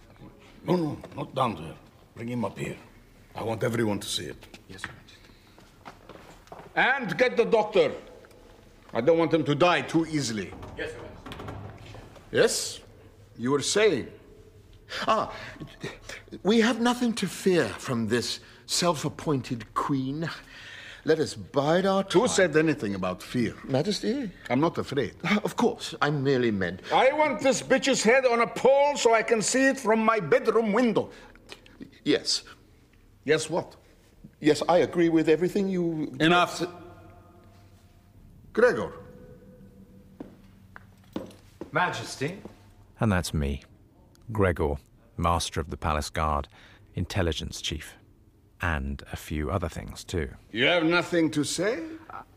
No, 0.65 0.75
no, 0.75 0.97
not 1.15 1.35
down 1.35 1.55
there. 1.55 1.73
Bring 2.15 2.29
him 2.29 2.45
up 2.45 2.57
here. 2.57 2.77
I 3.35 3.43
want 3.43 3.63
everyone 3.63 3.99
to 3.99 4.07
see 4.07 4.25
it. 4.25 4.57
Yes, 4.67 4.83
Your 4.83 4.93
Majesty. 4.93 5.19
And 6.75 7.17
get 7.17 7.35
the 7.35 7.45
doctor. 7.45 7.91
I 8.93 9.01
don't 9.01 9.17
want 9.17 9.33
him 9.33 9.43
to 9.43 9.55
die 9.55 9.81
too 9.81 10.05
easily. 10.05 10.51
Yes, 10.77 10.91
Your 10.91 11.01
Majesty. 11.01 11.08
Yes? 12.31 12.79
You 13.37 13.51
were 13.51 13.61
saying? 13.61 14.07
Ah, 15.07 15.31
we 16.43 16.59
have 16.61 16.79
nothing 16.79 17.13
to 17.13 17.27
fear 17.27 17.65
from 17.67 18.07
this 18.07 18.39
self-appointed 18.65 19.73
queen. 19.73 20.29
Let 21.05 21.19
us 21.19 21.33
bide 21.33 21.85
our 21.85 22.03
time. 22.03 22.21
Who 22.21 22.27
said 22.27 22.57
anything 22.57 22.93
about 22.93 23.23
fear? 23.23 23.55
Majesty? 23.63 24.29
I'm 24.49 24.59
not 24.59 24.77
afraid. 24.77 25.15
Of 25.43 25.55
course, 25.55 25.95
I 26.01 26.09
merely 26.09 26.51
meant... 26.51 26.81
I 26.93 27.11
want 27.13 27.39
this 27.39 27.61
bitch's 27.61 28.03
head 28.03 28.25
on 28.25 28.41
a 28.41 28.47
pole 28.47 28.97
so 28.97 29.13
I 29.13 29.23
can 29.23 29.41
see 29.41 29.67
it 29.67 29.79
from 29.79 30.03
my 30.03 30.19
bedroom 30.19 30.73
window. 30.73 31.09
Yes. 32.03 32.43
Yes, 33.23 33.49
what? 33.49 33.75
Yes, 34.39 34.61
I 34.67 34.79
agree 34.79 35.09
with 35.09 35.29
everything 35.29 35.69
you... 35.69 36.13
Enough. 36.19 36.63
Gregor. 38.53 38.93
Majesty. 41.71 42.41
And 42.99 43.11
that's 43.11 43.33
me, 43.33 43.63
Gregor, 44.31 44.75
Master 45.17 45.59
of 45.59 45.69
the 45.69 45.77
Palace 45.77 46.09
Guard, 46.09 46.47
Intelligence 46.95 47.61
Chief, 47.61 47.95
and 48.61 49.03
a 49.11 49.15
few 49.15 49.49
other 49.49 49.69
things 49.69 50.03
too. 50.03 50.29
You 50.51 50.65
have 50.65 50.83
nothing 50.83 51.31
to 51.31 51.43
say? 51.43 51.79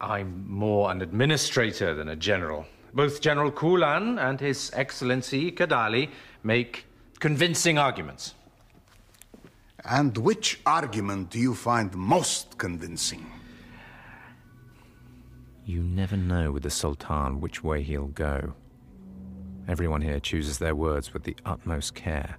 I'm 0.00 0.44
more 0.48 0.90
an 0.90 1.02
administrator 1.02 1.94
than 1.94 2.08
a 2.08 2.16
general. 2.16 2.66
Both 2.94 3.20
General 3.20 3.50
Kulan 3.50 4.18
and 4.18 4.38
His 4.38 4.70
Excellency 4.74 5.50
Kadali 5.50 6.10
make 6.42 6.84
convincing 7.18 7.78
arguments. 7.78 8.34
And 9.84 10.16
which 10.18 10.60
argument 10.66 11.30
do 11.30 11.38
you 11.38 11.54
find 11.54 11.92
most 11.94 12.58
convincing? 12.58 13.26
You 15.64 15.82
never 15.82 16.16
know 16.16 16.52
with 16.52 16.64
the 16.64 16.70
Sultan 16.70 17.40
which 17.40 17.64
way 17.64 17.82
he'll 17.82 18.08
go. 18.08 18.54
Everyone 19.68 20.00
here 20.00 20.20
chooses 20.20 20.58
their 20.58 20.74
words 20.74 21.12
with 21.12 21.22
the 21.22 21.36
utmost 21.44 21.94
care. 21.94 22.36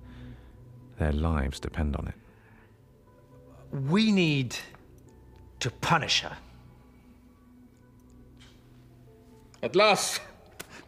Their 1.00 1.14
lives 1.14 1.60
depend 1.60 1.96
on 1.96 2.08
it. 2.08 2.16
We 3.90 4.12
need 4.12 4.56
to 5.60 5.72
punish 5.72 6.22
her. 6.22 6.38
At 9.64 9.76
last, 9.76 10.22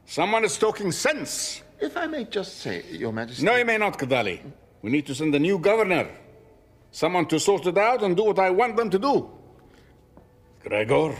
someone 0.05 0.43
is 0.43 0.57
talking 0.57 0.91
sense. 0.91 1.61
If 1.79 1.95
I 1.97 2.07
may 2.07 2.25
just 2.25 2.59
say, 2.59 2.83
Your 2.91 3.13
Majesty... 3.13 3.43
No, 3.43 3.55
you 3.55 3.65
may 3.65 3.77
not, 3.77 3.97
Kadali. 3.97 4.39
We 4.81 4.91
need 4.91 5.05
to 5.07 5.15
send 5.15 5.33
a 5.33 5.39
new 5.39 5.57
governor. 5.57 6.09
Someone 6.91 7.25
to 7.27 7.39
sort 7.39 7.65
it 7.65 7.77
out 7.77 8.03
and 8.03 8.15
do 8.15 8.23
what 8.23 8.39
I 8.39 8.49
want 8.49 8.77
them 8.77 8.89
to 8.89 8.99
do. 8.99 9.29
Gregor, 10.63 11.15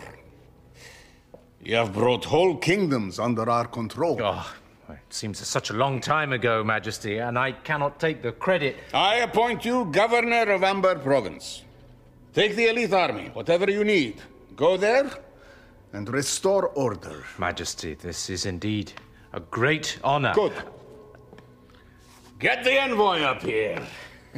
you 1.63 1.75
have 1.75 1.93
brought 1.93 2.25
whole 2.25 2.58
kingdoms 2.58 3.19
under 3.19 3.49
our 3.49 3.65
control. 3.67 4.19
Oh, 4.21 4.54
it 4.89 5.13
seems 5.13 5.45
such 5.45 5.69
a 5.69 5.73
long 5.73 5.99
time 5.99 6.31
ago, 6.33 6.63
Majesty, 6.63 7.17
and 7.17 7.39
I 7.39 7.53
cannot 7.53 7.99
take 7.99 8.21
the 8.21 8.31
credit. 8.31 8.77
I 8.93 9.17
appoint 9.17 9.65
you 9.65 9.85
governor 9.85 10.51
of 10.51 10.63
Amber 10.63 10.95
Province. 10.95 11.63
Take 12.33 12.55
the 12.55 12.67
elite 12.67 12.93
army, 12.93 13.29
whatever 13.33 13.69
you 13.69 13.83
need. 13.83 14.21
Go 14.55 14.77
there 14.77 15.09
and 15.93 16.07
restore 16.09 16.67
order. 16.69 17.23
Majesty, 17.37 17.93
this 17.95 18.29
is 18.29 18.45
indeed 18.45 18.93
a 19.33 19.39
great 19.39 19.97
honor. 20.03 20.33
Good. 20.33 20.53
Get 22.39 22.63
the 22.63 22.79
envoy 22.79 23.21
up 23.21 23.41
here. 23.41 23.81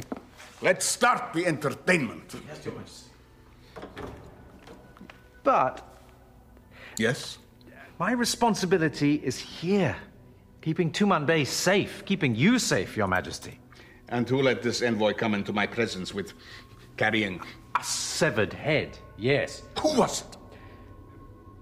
Let's 0.62 0.86
start 0.86 1.32
the 1.32 1.46
entertainment. 1.46 2.34
Yes, 2.48 2.64
Your 2.64 2.74
Majesty. 2.74 3.10
But. 5.42 5.84
Yes? 6.96 7.38
My 7.98 8.12
responsibility 8.12 9.14
is 9.14 9.38
here. 9.38 9.96
Keeping 10.68 10.92
Tuman 10.92 11.24
Bay 11.24 11.46
safe, 11.46 12.04
keeping 12.04 12.34
you 12.34 12.58
safe, 12.58 12.94
Your 12.94 13.08
Majesty. 13.08 13.58
And 14.10 14.28
who 14.28 14.42
let 14.42 14.60
this 14.60 14.82
envoy 14.82 15.14
come 15.14 15.32
into 15.32 15.50
my 15.50 15.66
presence 15.66 16.12
with 16.12 16.34
carrying 16.98 17.40
a 17.74 17.82
severed 17.82 18.52
head? 18.52 18.98
Yes. 19.16 19.62
Who 19.80 19.96
was 19.96 20.20
it? 20.20 20.36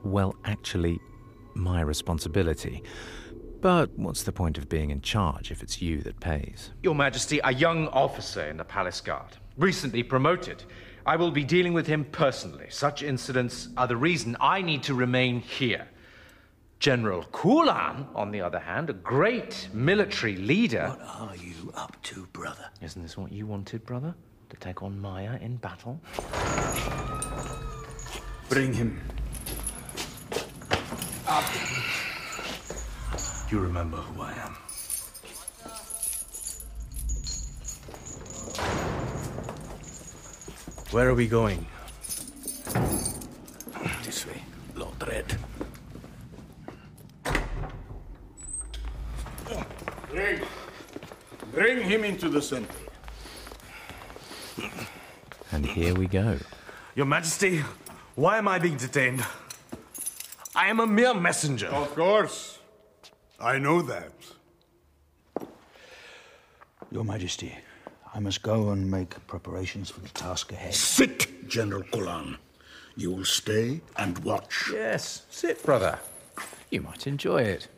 Well, 0.03 0.35
actually, 0.45 0.99
my 1.55 1.83
responsibility. 1.83 2.83
But 3.61 3.97
what's 3.97 4.25
the 4.25 4.33
point 4.33 4.59
of 4.59 4.69
being 4.69 4.91
in 4.91 5.03
charge 5.03 5.53
if 5.53 5.63
it's 5.63 5.81
you 5.81 6.01
that 6.01 6.19
pays? 6.19 6.73
Your 6.83 6.97
Majesty, 6.97 7.39
a 7.45 7.55
young 7.55 7.87
officer 7.91 8.49
in 8.49 8.57
the 8.57 8.65
Palace 8.65 9.01
Guard, 9.01 9.37
recently 9.57 10.03
promoted. 10.03 10.65
I 11.07 11.15
will 11.15 11.31
be 11.31 11.45
dealing 11.45 11.75
with 11.75 11.87
him 11.87 12.07
personally. 12.07 12.67
Such 12.71 13.05
incidents 13.05 13.69
are 13.77 13.87
the 13.87 13.97
reason 13.97 14.37
I 14.41 14.63
need 14.63 14.83
to 14.83 14.95
remain 14.95 15.43
here. 15.43 15.87
General 16.79 17.25
Kulan, 17.33 18.07
on 18.15 18.31
the 18.31 18.41
other 18.43 18.59
hand, 18.59 18.91
a 18.91 18.93
great 18.93 19.69
military 19.73 20.37
leader. 20.37 20.89
What 20.89 21.31
are 21.31 21.37
you 21.37 21.73
up 21.75 21.97
to, 22.05 22.27
brother? 22.33 22.71
Isn't 22.83 23.03
this 23.03 23.17
what 23.17 23.33
you 23.33 23.47
wanted, 23.47 23.85
brother? 23.87 24.15
To 24.51 24.57
take 24.59 24.83
on 24.83 25.01
Maya 25.01 25.39
in 25.41 25.57
battle? 25.57 26.01
Bring 28.49 28.73
him. 28.73 29.01
Up. 31.27 31.45
You 33.51 33.59
remember 33.59 33.97
who 33.97 34.23
I 34.23 34.33
am? 34.33 34.57
Where 40.93 41.09
are 41.09 41.15
we 41.15 41.27
going? 41.27 41.67
This 44.05 44.27
way, 44.27 44.43
Lord 44.75 44.95
Red. 45.09 45.37
Bring. 50.17 50.41
Bring 51.53 51.83
him 51.83 52.03
into 52.03 52.31
the 52.31 52.41
center. 52.41 52.73
And 55.53 55.67
here 55.67 55.95
we 55.95 56.07
go. 56.07 56.39
Your 56.95 57.05
Majesty, 57.05 57.63
why 58.15 58.39
am 58.39 58.49
I 58.49 58.59
being 58.59 58.79
detained? 58.79 59.23
I 60.55 60.69
am 60.69 60.81
a 60.81 60.87
mere 60.87 61.13
messenger. 61.13 61.67
Of 61.67 61.95
course. 61.95 62.59
I 63.39 63.59
know 63.59 63.83
that. 63.83 64.13
Your 66.91 67.05
Majesty, 67.05 67.55
I 68.15 68.19
must 68.19 68.41
go 68.41 68.71
and 68.71 68.91
make 68.91 69.15
preparations 69.27 69.91
for 69.91 70.01
the 70.01 70.09
task 70.09 70.51
ahead. 70.51 70.73
Sit, 70.73 71.47
General 71.47 71.83
Kulan. 71.83 72.39
You 72.97 73.11
will 73.11 73.27
stay 73.27 73.83
and 73.99 74.19
watch. 74.21 74.71
Yes, 74.73 75.27
sit, 75.29 75.63
brother. 75.63 75.99
You 76.71 76.81
might 76.81 77.07
enjoy 77.07 77.43
it. 77.43 77.69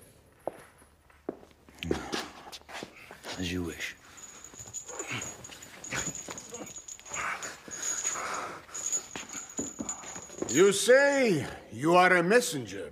As 3.38 3.52
you 3.52 3.62
wish. 3.62 3.94
You 10.50 10.72
say 10.72 11.46
you 11.72 11.94
are 11.94 12.16
a 12.16 12.22
messenger. 12.22 12.90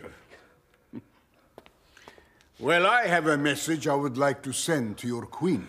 Well, 2.60 2.86
I 2.86 3.06
have 3.06 3.26
a 3.26 3.36
message 3.36 3.88
I 3.88 3.94
would 3.94 4.16
like 4.16 4.42
to 4.42 4.52
send 4.52 4.98
to 4.98 5.08
your 5.08 5.26
queen. 5.26 5.66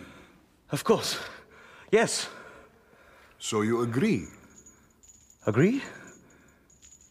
Of 0.70 0.84
course. 0.84 1.18
Yes. 1.90 2.28
So 3.38 3.62
you 3.62 3.82
agree? 3.82 4.26
Agree? 5.46 5.82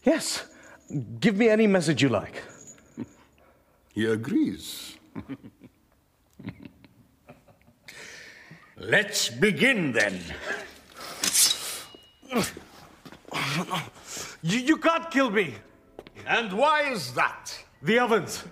Yes. 0.03 0.45
Give 1.19 1.35
me 1.35 1.49
any 1.49 1.67
message 1.67 2.01
you 2.01 2.09
like. 2.09 2.41
He 3.93 4.05
agrees. 4.05 4.95
Let's 8.79 9.29
begin 9.29 9.91
then. 9.91 10.21
You, 14.43 14.59
you 14.59 14.77
can't 14.77 15.09
kill 15.09 15.31
me. 15.31 15.55
And 16.27 16.53
why 16.53 16.91
is 16.91 17.13
that? 17.13 17.57
The 17.81 17.99
ovens. 17.99 18.43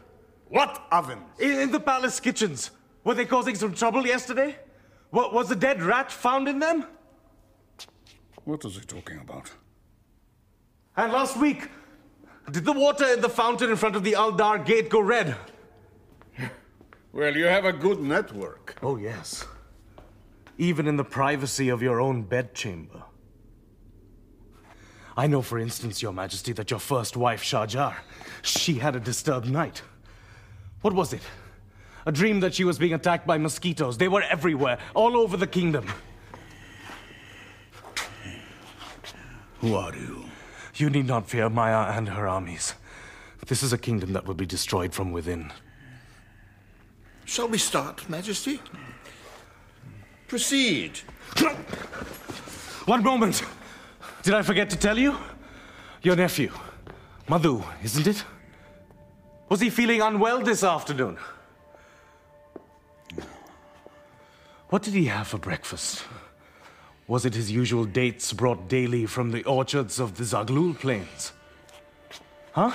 What 0.49 0.85
ovens? 0.91 1.21
In, 1.39 1.59
in 1.59 1.71
the 1.71 1.79
palace 1.79 2.19
kitchens. 2.19 2.71
Were 3.03 3.13
they 3.13 3.25
causing 3.25 3.55
some 3.55 3.73
trouble 3.73 4.05
yesterday? 4.05 4.57
What, 5.11 5.31
was 5.33 5.51
a 5.51 5.55
dead 5.55 5.83
rat 5.83 6.11
found 6.11 6.47
in 6.47 6.59
them? 6.59 6.85
What 8.45 8.65
is 8.65 8.75
he 8.75 8.81
talking 8.81 9.19
about? 9.19 9.51
And 10.97 11.11
last 11.13 11.38
week, 11.38 11.69
did 12.51 12.65
the 12.65 12.73
water 12.73 13.05
in 13.05 13.21
the 13.21 13.29
fountain 13.29 13.69
in 13.69 13.75
front 13.75 13.95
of 13.95 14.03
the 14.03 14.13
Aldar 14.13 14.65
gate 14.65 14.89
go 14.89 15.01
red? 15.01 15.35
Well, 17.13 17.35
you 17.35 17.45
have 17.45 17.65
a 17.65 17.73
good 17.73 18.01
network. 18.01 18.75
Oh, 18.81 18.97
yes. 18.97 19.45
Even 20.57 20.87
in 20.87 20.97
the 20.97 21.03
privacy 21.03 21.69
of 21.69 21.81
your 21.81 21.99
own 21.99 22.23
bedchamber. 22.23 23.03
I 25.17 25.27
know, 25.27 25.41
for 25.41 25.59
instance, 25.59 26.01
Your 26.01 26.11
Majesty, 26.11 26.51
that 26.53 26.69
your 26.69 26.79
first 26.79 27.15
wife, 27.15 27.41
Shahjar, 27.41 27.95
she 28.41 28.75
had 28.75 28.95
a 28.95 28.99
disturbed 28.99 29.49
night. 29.49 29.81
What 30.81 30.93
was 30.93 31.13
it? 31.13 31.21
A 32.05 32.11
dream 32.11 32.41
that 32.41 32.53
she 32.53 32.63
was 32.63 32.77
being 32.77 32.93
attacked 32.93 33.25
by 33.25 33.37
mosquitoes. 33.37 33.97
They 33.97 34.07
were 34.07 34.21
everywhere, 34.23 34.77
all 34.93 35.17
over 35.17 35.37
the 35.37 35.47
kingdom. 35.47 35.87
Who 39.61 39.75
are 39.75 39.95
you? 39.95 40.25
You 40.75 40.89
need 40.89 41.07
not 41.07 41.29
fear 41.29 41.49
Maya 41.49 41.97
and 41.97 42.09
her 42.09 42.27
armies. 42.27 42.75
This 43.47 43.63
is 43.63 43.73
a 43.73 43.77
kingdom 43.77 44.13
that 44.13 44.25
will 44.25 44.33
be 44.33 44.45
destroyed 44.45 44.93
from 44.93 45.11
within. 45.11 45.51
Shall 47.25 47.47
we 47.47 47.57
start, 47.57 48.07
Majesty? 48.09 48.59
Proceed. 50.27 50.99
One 52.85 53.03
moment! 53.03 53.43
Did 54.23 54.33
I 54.33 54.41
forget 54.41 54.69
to 54.71 54.77
tell 54.77 54.97
you? 54.97 55.15
Your 56.01 56.15
nephew, 56.15 56.51
Madhu, 57.27 57.63
isn't 57.83 58.07
it? 58.07 58.23
Was 59.49 59.61
he 59.61 59.69
feeling 59.69 60.01
unwell 60.01 60.41
this 60.41 60.63
afternoon? 60.63 61.17
What 64.69 64.81
did 64.81 64.93
he 64.93 65.05
have 65.05 65.27
for 65.27 65.38
breakfast? 65.38 66.03
Was 67.07 67.25
it 67.25 67.35
his 67.35 67.51
usual 67.51 67.85
dates 67.85 68.33
brought 68.33 68.67
daily 68.67 69.05
from 69.05 69.31
the 69.31 69.43
orchards 69.43 69.99
of 69.99 70.17
the 70.17 70.23
Zaglul 70.23 70.77
plains? 70.77 71.33
Huh? 72.51 72.71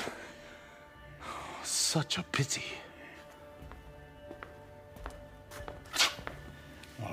Such 1.64 2.18
a 2.18 2.22
pity. 2.22 2.64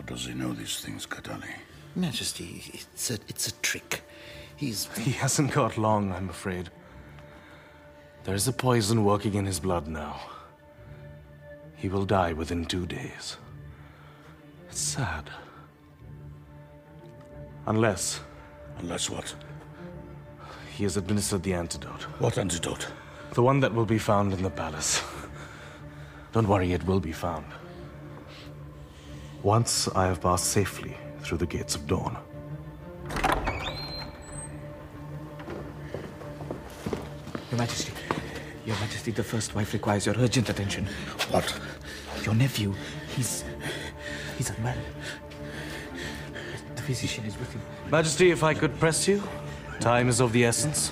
Does 0.07 0.25
he 0.25 0.33
know 0.33 0.53
these 0.53 0.79
things, 0.79 1.05
Kadali? 1.05 1.53
Majesty, 1.95 2.63
it's 2.73 3.11
a, 3.11 3.15
it's 3.27 3.47
a 3.49 3.51
trick. 3.61 4.01
He's. 4.55 4.87
He 4.97 5.11
hasn't 5.11 5.51
got 5.53 5.77
long, 5.77 6.11
I'm 6.13 6.29
afraid. 6.29 6.69
There's 8.23 8.47
a 8.47 8.53
poison 8.53 9.03
working 9.03 9.35
in 9.35 9.45
his 9.45 9.59
blood 9.59 9.87
now. 9.87 10.19
He 11.75 11.89
will 11.89 12.05
die 12.05 12.33
within 12.33 12.65
two 12.65 12.85
days. 12.85 13.37
It's 14.69 14.79
sad. 14.79 15.29
Unless. 17.67 18.21
Unless 18.79 19.09
what? 19.09 19.35
He 20.75 20.83
has 20.83 20.97
administered 20.97 21.43
the 21.43 21.53
antidote. 21.53 22.03
What 22.19 22.37
antidote? 22.37 22.87
The 23.33 23.43
one 23.43 23.59
that 23.59 23.73
will 23.73 23.85
be 23.85 23.97
found 23.99 24.33
in 24.33 24.41
the 24.41 24.49
palace. 24.49 25.03
Don't 26.31 26.47
worry, 26.47 26.71
it 26.71 26.85
will 26.85 26.99
be 26.99 27.11
found. 27.11 27.45
Once 29.43 29.87
I 29.89 30.05
have 30.07 30.21
passed 30.21 30.45
safely 30.45 30.97
through 31.21 31.37
the 31.37 31.45
gates 31.45 31.75
of 31.75 31.85
dawn. 31.87 32.17
Your 37.51 37.57
Majesty, 37.57 37.93
Your 38.65 38.75
Majesty, 38.79 39.11
the 39.11 39.23
first 39.23 39.55
wife 39.55 39.73
requires 39.73 40.05
your 40.05 40.15
urgent 40.17 40.49
attention. 40.49 40.87
What? 41.31 41.57
Your 42.23 42.33
nephew, 42.33 42.73
he's. 43.15 43.43
he's 44.37 44.49
unwell. 44.49 44.75
The 46.75 46.81
physician 46.81 47.25
is 47.25 47.37
with 47.39 47.53
him. 47.53 47.61
Majesty, 47.89 48.31
if 48.31 48.43
I 48.43 48.53
could 48.53 48.77
press 48.79 49.07
you? 49.07 49.23
Time 49.79 50.09
is 50.09 50.19
of 50.19 50.33
the 50.33 50.43
essence. 50.43 50.91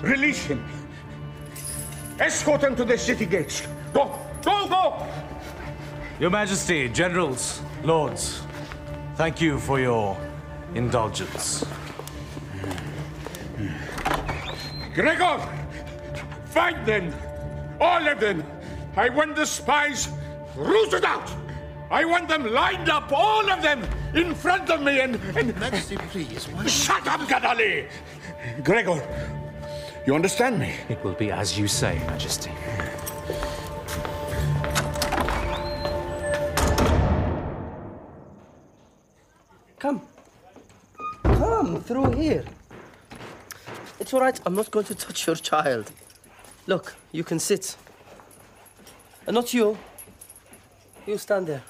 Release 0.00 0.46
him. 0.46 0.64
Escort 2.18 2.62
him 2.62 2.74
to 2.76 2.84
the 2.84 2.98
city 2.98 3.26
gates. 3.26 3.62
Go, 3.92 4.18
go, 4.42 4.66
go! 4.68 5.06
Your 6.20 6.30
Majesty, 6.30 6.88
generals, 6.88 7.62
lords, 7.82 8.42
thank 9.16 9.40
you 9.40 9.58
for 9.58 9.80
your 9.80 10.16
indulgence. 10.74 11.64
Gregor! 14.94 15.40
Find 16.46 16.86
them! 16.86 17.12
All 17.80 18.06
of 18.06 18.20
them! 18.20 18.44
I 18.96 19.08
want 19.08 19.36
the 19.36 19.46
spies 19.46 20.08
rooted 20.54 21.04
out! 21.04 21.30
I 21.90 22.04
want 22.04 22.28
them 22.28 22.50
lined 22.52 22.88
up, 22.88 23.12
all 23.12 23.50
of 23.50 23.62
them, 23.62 23.84
in 24.14 24.34
front 24.34 24.70
of 24.70 24.80
me 24.82 25.00
and. 25.00 25.16
and... 25.36 25.54
Majesty, 25.58 25.96
please. 25.96 26.46
Why... 26.48 26.66
Shut 26.66 27.06
up, 27.06 27.20
Kadali! 27.20 27.86
Gregor, 28.64 29.02
you 30.06 30.14
understand 30.14 30.58
me? 30.58 30.74
It 30.88 31.02
will 31.04 31.14
be 31.14 31.30
as 31.30 31.58
you 31.58 31.68
say, 31.68 31.98
Majesty. 32.06 32.50
Come. 39.82 40.00
Come 41.24 41.82
through 41.82 42.12
here. 42.12 42.44
It's 43.98 44.14
all 44.14 44.20
right. 44.20 44.40
I'm 44.46 44.54
not 44.54 44.70
going 44.70 44.84
to 44.86 44.94
touch 44.94 45.26
your 45.26 45.34
child. 45.34 45.90
Look, 46.68 46.94
you 47.10 47.24
can 47.24 47.40
sit. 47.40 47.76
And 49.26 49.34
not 49.34 49.52
you. 49.52 49.76
You 51.04 51.18
stand 51.18 51.48
there. 51.48 51.64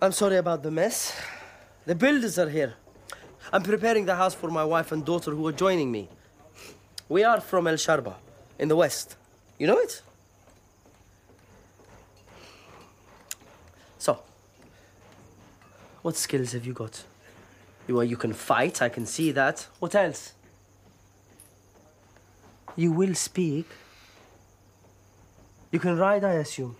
I'm 0.00 0.10
sorry 0.10 0.38
about 0.38 0.64
the 0.64 0.72
mess. 0.72 1.16
The 1.86 1.94
builders 1.94 2.40
are 2.40 2.48
here. 2.48 2.74
I'm 3.52 3.62
preparing 3.62 4.04
the 4.04 4.16
house 4.16 4.34
for 4.34 4.50
my 4.50 4.64
wife 4.64 4.90
and 4.90 5.04
daughter 5.04 5.30
who 5.30 5.46
are 5.46 5.52
joining 5.52 5.92
me. 5.92 6.08
We 7.08 7.22
are 7.22 7.40
from 7.40 7.68
El 7.68 7.74
Sharba, 7.74 8.14
in 8.58 8.66
the 8.66 8.74
west. 8.74 9.14
You 9.60 9.68
know 9.68 9.78
it? 9.78 10.02
So, 13.98 14.18
what 16.02 16.16
skills 16.16 16.52
have 16.52 16.66
you 16.66 16.72
got? 16.72 17.04
You, 17.86 17.96
well, 17.96 18.04
you 18.04 18.16
can 18.16 18.32
fight, 18.32 18.82
I 18.82 18.88
can 18.88 19.06
see 19.06 19.32
that. 19.32 19.66
What 19.78 19.94
else? 19.94 20.34
You 22.76 22.92
will 22.92 23.14
speak. 23.14 23.66
You 25.70 25.78
can 25.78 25.96
ride, 25.96 26.24
I 26.24 26.34
assume. 26.34 26.76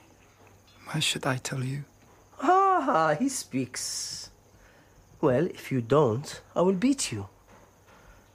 Why 0.87 1.01
should 1.01 1.27
I 1.27 1.37
tell 1.39 1.63
you? 1.65 1.85
Ah, 2.43 3.17
he 3.19 3.29
speaks. 3.29 4.31
Well, 5.21 5.47
if 5.47 5.71
you 5.71 5.81
don't, 5.81 6.41
I 6.55 6.63
will 6.63 6.75
beat 6.75 7.13
you. 7.13 7.29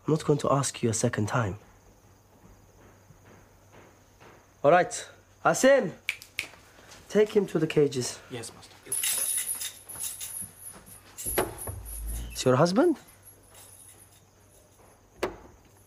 I'm 0.06 0.14
not 0.14 0.24
going 0.24 0.40
to 0.40 0.52
ask 0.52 0.82
you 0.82 0.90
a 0.90 0.94
second 0.94 1.28
time. 1.28 1.58
All 4.64 4.72
right, 4.72 5.08
Asim, 5.46 5.92
take 7.10 7.36
him 7.36 7.46
to 7.48 7.60
the 7.60 7.68
cages. 7.68 8.20
Yes, 8.32 8.52
Master. 8.54 8.77
Your 12.48 12.56
husband? 12.56 12.96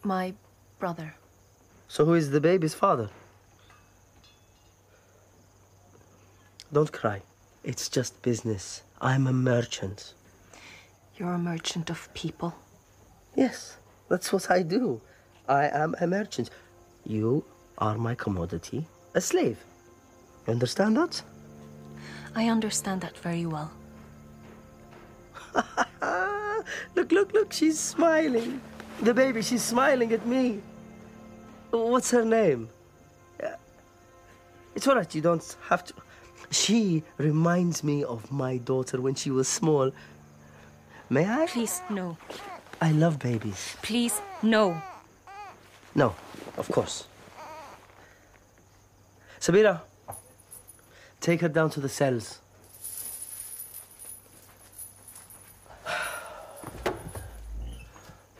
My 0.02 0.34
brother. 0.78 1.14
So 1.88 2.04
who 2.04 2.14
is 2.14 2.30
the 2.30 2.40
baby's 2.40 2.74
father? 2.74 3.08
Don't 6.72 6.92
cry. 6.92 7.22
It's 7.64 7.88
just 7.88 8.20
business. 8.22 8.82
I'm 9.00 9.26
a 9.26 9.32
merchant. 9.32 10.14
You're 11.16 11.32
a 11.32 11.38
merchant 11.38 11.90
of 11.90 12.12
people. 12.14 12.54
Yes, 13.34 13.76
that's 14.10 14.32
what 14.32 14.50
I 14.50 14.62
do. 14.62 15.00
I 15.48 15.64
am 15.68 15.94
a 16.00 16.06
merchant. 16.06 16.50
You 17.04 17.42
are 17.78 17.96
my 17.96 18.14
commodity, 18.14 18.86
a 19.14 19.20
slave. 19.20 19.58
You 20.46 20.52
understand 20.52 20.96
that? 20.98 21.22
I 22.34 22.48
understand 22.48 23.00
that 23.00 23.16
very 23.18 23.46
well. 23.46 23.72
look, 26.94 27.12
look, 27.12 27.32
look, 27.32 27.52
she's 27.52 27.78
smiling. 27.78 28.60
The 29.02 29.14
baby, 29.14 29.42
she's 29.42 29.62
smiling 29.62 30.12
at 30.12 30.26
me. 30.26 30.60
What's 31.70 32.10
her 32.10 32.24
name? 32.24 32.68
It's 34.74 34.86
all 34.86 34.94
right, 34.94 35.14
you 35.14 35.20
don't 35.20 35.56
have 35.68 35.84
to. 35.84 35.94
She 36.50 37.02
reminds 37.16 37.84
me 37.84 38.04
of 38.04 38.30
my 38.30 38.58
daughter 38.58 39.00
when 39.00 39.14
she 39.14 39.30
was 39.30 39.48
small. 39.48 39.90
May 41.08 41.26
I? 41.26 41.46
Please, 41.46 41.82
no. 41.90 42.16
I 42.80 42.92
love 42.92 43.18
babies. 43.18 43.76
Please, 43.82 44.20
no. 44.42 44.80
No, 45.94 46.14
of 46.56 46.68
course. 46.70 47.06
Sabira, 49.40 49.80
take 51.20 51.40
her 51.40 51.48
down 51.48 51.70
to 51.70 51.80
the 51.80 51.88
cells. 51.88 52.40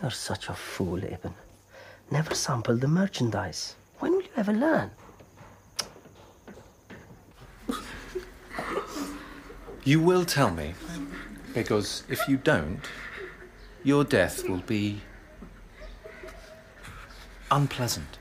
You're 0.00 0.10
such 0.10 0.48
a 0.48 0.54
fool, 0.54 1.02
Ibn. 1.02 1.34
Never 2.10 2.34
sample 2.34 2.76
the 2.76 2.88
merchandise. 2.88 3.74
When 3.98 4.12
will 4.12 4.22
you 4.22 4.28
ever 4.36 4.52
learn? 4.52 4.90
You 9.84 10.00
will 10.00 10.24
tell 10.24 10.50
me, 10.50 10.74
because 11.54 12.04
if 12.08 12.26
you 12.28 12.36
don't, 12.36 12.80
your 13.82 14.04
death 14.04 14.48
will 14.48 14.62
be 14.66 15.00
unpleasant. 17.50 18.18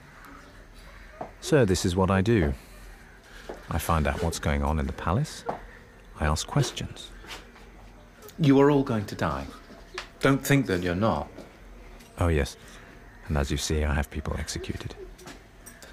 So, 1.41 1.65
this 1.65 1.85
is 1.85 1.95
what 1.95 2.11
I 2.11 2.21
do 2.21 2.53
I 3.71 3.77
find 3.77 4.07
out 4.07 4.23
what's 4.23 4.39
going 4.39 4.63
on 4.63 4.79
in 4.79 4.87
the 4.87 4.93
palace, 4.93 5.43
I 6.19 6.25
ask 6.25 6.47
questions. 6.47 7.11
You 8.39 8.59
are 8.59 8.71
all 8.71 8.83
going 8.83 9.05
to 9.05 9.15
die. 9.15 9.45
Don't 10.21 10.45
think 10.45 10.65
that 10.67 10.81
you're 10.81 10.95
not. 10.95 11.29
Oh, 12.19 12.27
yes. 12.27 12.57
And 13.27 13.37
as 13.37 13.51
you 13.51 13.57
see, 13.57 13.83
I 13.83 13.93
have 13.93 14.09
people 14.09 14.35
executed. 14.37 14.95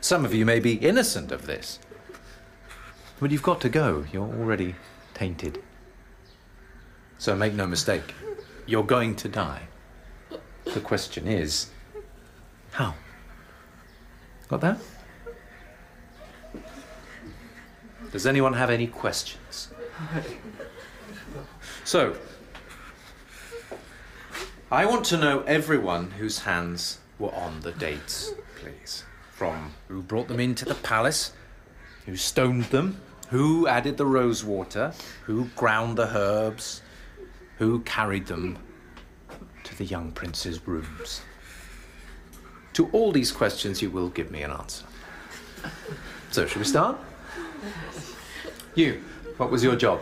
Some 0.00 0.24
of 0.24 0.34
you 0.34 0.44
may 0.44 0.60
be 0.60 0.74
innocent 0.74 1.32
of 1.32 1.46
this. 1.46 1.78
But 3.20 3.30
you've 3.30 3.42
got 3.42 3.60
to 3.62 3.68
go. 3.68 4.04
You're 4.12 4.26
already 4.26 4.74
tainted. 5.14 5.62
So 7.18 7.34
make 7.34 7.54
no 7.54 7.66
mistake, 7.66 8.14
you're 8.66 8.84
going 8.84 9.16
to 9.16 9.28
die. 9.28 9.62
The 10.64 10.80
question 10.80 11.26
is 11.26 11.70
how? 12.72 12.94
Got 14.48 14.60
that? 14.60 14.78
Does 18.12 18.26
anyone 18.26 18.52
have 18.52 18.70
any 18.70 18.86
questions? 18.86 19.70
So, 21.84 22.16
I 24.70 24.84
want 24.84 25.04
to 25.06 25.16
know 25.16 25.42
everyone 25.42 26.10
whose 26.10 26.40
hands 26.40 26.98
were 27.20 27.32
on 27.32 27.60
the 27.60 27.70
dates, 27.70 28.32
please. 28.56 29.04
From 29.30 29.72
who 29.86 30.02
brought 30.02 30.26
them 30.26 30.40
into 30.40 30.64
the 30.64 30.74
palace, 30.74 31.32
who 32.04 32.16
stoned 32.16 32.64
them, 32.64 33.00
who 33.28 33.68
added 33.68 33.96
the 33.96 34.06
rose 34.06 34.42
water, 34.42 34.92
who 35.24 35.44
ground 35.54 35.96
the 35.96 36.08
herbs, 36.16 36.82
who 37.58 37.78
carried 37.80 38.26
them 38.26 38.58
to 39.62 39.78
the 39.78 39.84
young 39.84 40.10
prince's 40.10 40.66
rooms. 40.66 41.20
To 42.72 42.88
all 42.90 43.12
these 43.12 43.30
questions, 43.30 43.80
you 43.80 43.90
will 43.90 44.08
give 44.08 44.32
me 44.32 44.42
an 44.42 44.50
answer. 44.50 44.84
So, 46.32 46.44
shall 46.44 46.58
we 46.58 46.66
start? 46.66 46.98
You, 48.74 49.00
what 49.36 49.50
was 49.52 49.62
your 49.62 49.76
job? 49.76 50.00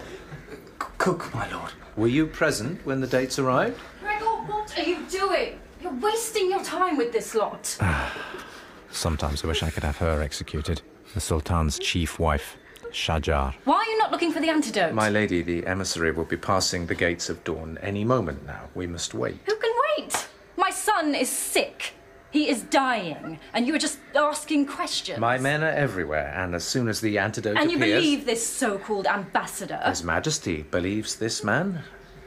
Cook, 0.97 1.35
my 1.35 1.51
lord. 1.53 1.73
Were 1.97 2.09
you 2.09 2.27
present 2.27 2.85
when 2.87 3.01
the 3.01 3.07
dates 3.07 3.39
arrived? 3.39 3.79
Gregor, 4.01 4.24
what 4.47 4.79
are 4.79 4.83
you 4.83 5.05
doing? 5.11 5.59
You're 5.81 5.93
wasting 5.95 6.51
your 6.51 6.63
time 6.63 6.97
with 6.97 7.13
this 7.13 7.35
lot. 7.35 7.67
Sometimes 8.91 9.45
I 9.45 9.49
wish 9.49 9.63
I 9.63 9.71
could 9.71 9.83
have 9.83 9.99
her 9.99 10.23
executed. 10.23 10.81
The 11.15 11.21
Sultan's 11.21 11.79
chief 11.79 12.19
wife, 12.19 12.57
Shajar. 12.91 13.55
Why 13.65 13.77
are 13.77 13.91
you 13.91 13.99
not 13.99 14.13
looking 14.13 14.33
for 14.33 14.41
the 14.41 14.49
antidote? 14.49 14.95
My 14.95 15.11
lady, 15.11 15.43
the 15.43 15.67
emissary 15.67 16.13
will 16.13 16.25
be 16.25 16.37
passing 16.37 16.87
the 16.87 16.95
gates 16.95 17.29
of 17.29 17.43
dawn 17.45 17.79
any 17.83 18.05
moment 18.05 18.47
now. 18.47 18.69
We 18.75 18.87
must 18.87 19.15
wait. 19.15 19.37
Who 19.47 19.57
can 19.57 19.73
wait? 19.99 20.29
My 20.57 20.71
son 20.71 21.15
is 21.15 21.29
sick. 21.29 21.95
He 22.31 22.49
is 22.49 22.63
dying, 22.63 23.39
and 23.53 23.65
you 23.65 23.77
are 23.77 23.79
just 23.79 23.99
asking 24.17 24.67
questions. 24.67 25.21
My 25.21 25.39
men 25.39 25.63
are 25.63 25.71
everywhere, 25.71 26.33
and 26.37 26.57
as 26.57 26.65
soon 26.65 26.89
as 26.89 27.01
the 27.01 27.17
antidote 27.17 27.57
and 27.57 27.71
you 27.71 27.77
appears, 27.77 28.03
believe 28.03 28.27
this 28.27 28.45
so-called 28.45 29.07
ambassador? 29.07 29.81
His 29.87 30.03
Majesty 30.03 30.63
believes 30.63 31.15
this 31.15 31.45
man. 31.45 31.83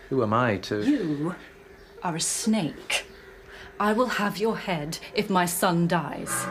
Who 0.08 0.24
am 0.24 0.34
I 0.34 0.58
to? 0.60 0.82
You 0.82 1.36
are 2.04 2.16
a 2.16 2.22
snake. 2.22 3.06
I 3.80 3.94
will 3.94 4.08
have 4.08 4.38
your 4.38 4.58
head 4.58 4.98
if 5.14 5.30
my 5.30 5.46
son 5.46 5.88
dies. 5.88 6.46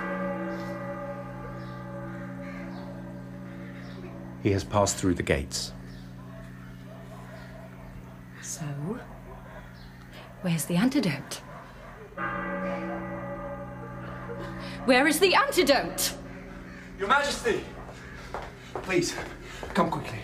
He 4.42 4.52
has 4.52 4.62
passed 4.62 4.96
through 4.96 5.14
the 5.14 5.22
gates. 5.22 5.72
So, 8.42 8.64
where's 10.42 10.66
the 10.66 10.76
antidote? 10.76 11.42
Where 14.84 15.08
is 15.08 15.18
the 15.18 15.34
antidote? 15.34 16.14
Your 16.96 17.08
Majesty! 17.08 17.64
Please, 18.82 19.16
come 19.74 19.90
quickly. 19.90 20.20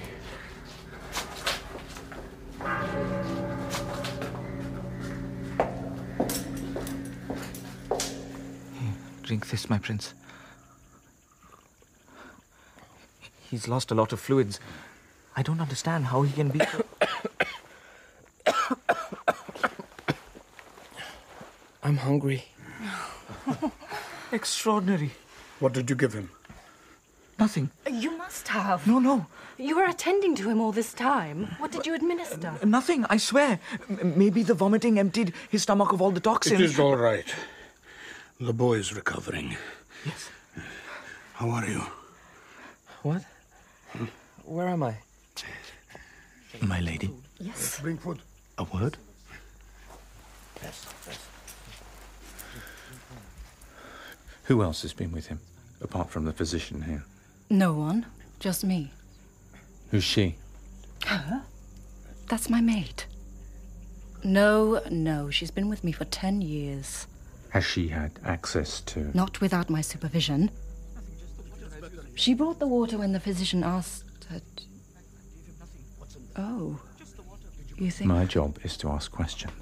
Drink 9.32 9.48
this, 9.48 9.70
my 9.70 9.78
prince. 9.78 10.12
He's 13.50 13.66
lost 13.66 13.90
a 13.90 13.94
lot 13.94 14.12
of 14.12 14.20
fluids. 14.20 14.60
I 15.34 15.42
don't 15.42 15.58
understand 15.58 16.04
how 16.04 16.20
he 16.20 16.34
can 16.34 16.50
be. 16.50 16.60
I'm 21.82 21.96
hungry. 21.96 22.44
Extraordinary. 24.32 25.12
What 25.60 25.72
did 25.72 25.88
you 25.88 25.96
give 25.96 26.12
him? 26.12 26.28
Nothing. 27.38 27.70
You 27.90 28.10
must 28.18 28.48
have. 28.48 28.86
No, 28.86 28.98
no. 28.98 29.24
You 29.56 29.76
were 29.76 29.86
attending 29.86 30.34
to 30.36 30.50
him 30.50 30.60
all 30.60 30.72
this 30.72 30.92
time. 30.92 31.56
What 31.58 31.72
did 31.72 31.86
you 31.86 31.94
administer? 31.94 32.52
Nothing, 32.64 33.06
I 33.08 33.16
swear. 33.16 33.60
M- 33.88 34.12
maybe 34.18 34.42
the 34.42 34.54
vomiting 34.54 34.98
emptied 34.98 35.32
his 35.48 35.62
stomach 35.62 35.94
of 35.94 36.02
all 36.02 36.10
the 36.10 36.20
toxins. 36.20 36.60
It 36.60 36.64
is 36.64 36.78
all 36.78 36.96
right. 36.96 37.34
The 38.40 38.52
boy 38.52 38.74
is 38.74 38.92
recovering. 38.94 39.56
Yes. 40.04 40.30
How 41.34 41.50
are 41.50 41.66
you? 41.66 41.82
What? 43.02 43.22
Where 44.44 44.68
am 44.68 44.82
I? 44.82 44.96
My 46.60 46.80
lady. 46.80 47.10
Yes. 47.38 47.80
Bring 47.80 47.98
food. 47.98 48.20
A 48.58 48.64
word? 48.64 48.96
Yes, 50.62 50.86
yes. 51.06 51.18
Who 54.44 54.62
else 54.62 54.82
has 54.82 54.92
been 54.92 55.12
with 55.12 55.26
him, 55.26 55.40
apart 55.80 56.10
from 56.10 56.24
the 56.24 56.32
physician 56.32 56.82
here? 56.82 57.04
No 57.48 57.72
one. 57.74 58.06
Just 58.40 58.64
me. 58.64 58.92
Who's 59.90 60.04
she? 60.04 60.36
Her? 61.06 61.42
That's 62.28 62.50
my 62.50 62.60
maid. 62.60 63.04
No, 64.24 64.80
no. 64.90 65.30
She's 65.30 65.50
been 65.50 65.68
with 65.68 65.84
me 65.84 65.92
for 65.92 66.04
ten 66.04 66.40
years. 66.42 67.06
Has 67.52 67.64
she 67.66 67.88
had 67.88 68.18
access 68.24 68.80
to? 68.80 69.10
Not 69.12 69.42
without 69.42 69.68
my 69.68 69.82
supervision. 69.82 70.50
She 72.14 72.32
brought 72.32 72.58
the 72.58 72.66
water 72.66 72.96
when 72.96 73.12
the 73.12 73.20
physician 73.20 73.62
asked 73.62 74.24
her. 74.30 74.40
To... 74.40 74.64
Oh. 76.36 76.80
You 77.76 77.90
think. 77.90 78.08
My 78.08 78.24
job 78.24 78.58
is 78.64 78.78
to 78.78 78.88
ask 78.88 79.12
questions. 79.12 79.52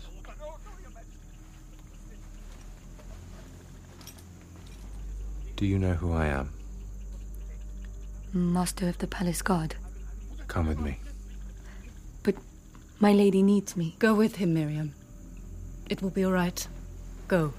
Do 5.56 5.66
you 5.66 5.76
know 5.76 5.94
who 5.94 6.12
I 6.12 6.26
am? 6.26 6.52
Master 8.32 8.88
of 8.88 8.98
the 8.98 9.08
palace 9.08 9.42
guard. 9.42 9.74
Come 10.46 10.68
with 10.68 10.78
me. 10.78 11.00
But 12.22 12.36
my 13.00 13.12
lady 13.12 13.42
needs 13.42 13.76
me. 13.76 13.96
Go 13.98 14.14
with 14.14 14.36
him, 14.36 14.54
Miriam. 14.54 14.94
It 15.88 16.02
will 16.02 16.10
be 16.10 16.24
all 16.24 16.32
right. 16.32 16.68
Go. 17.26 17.52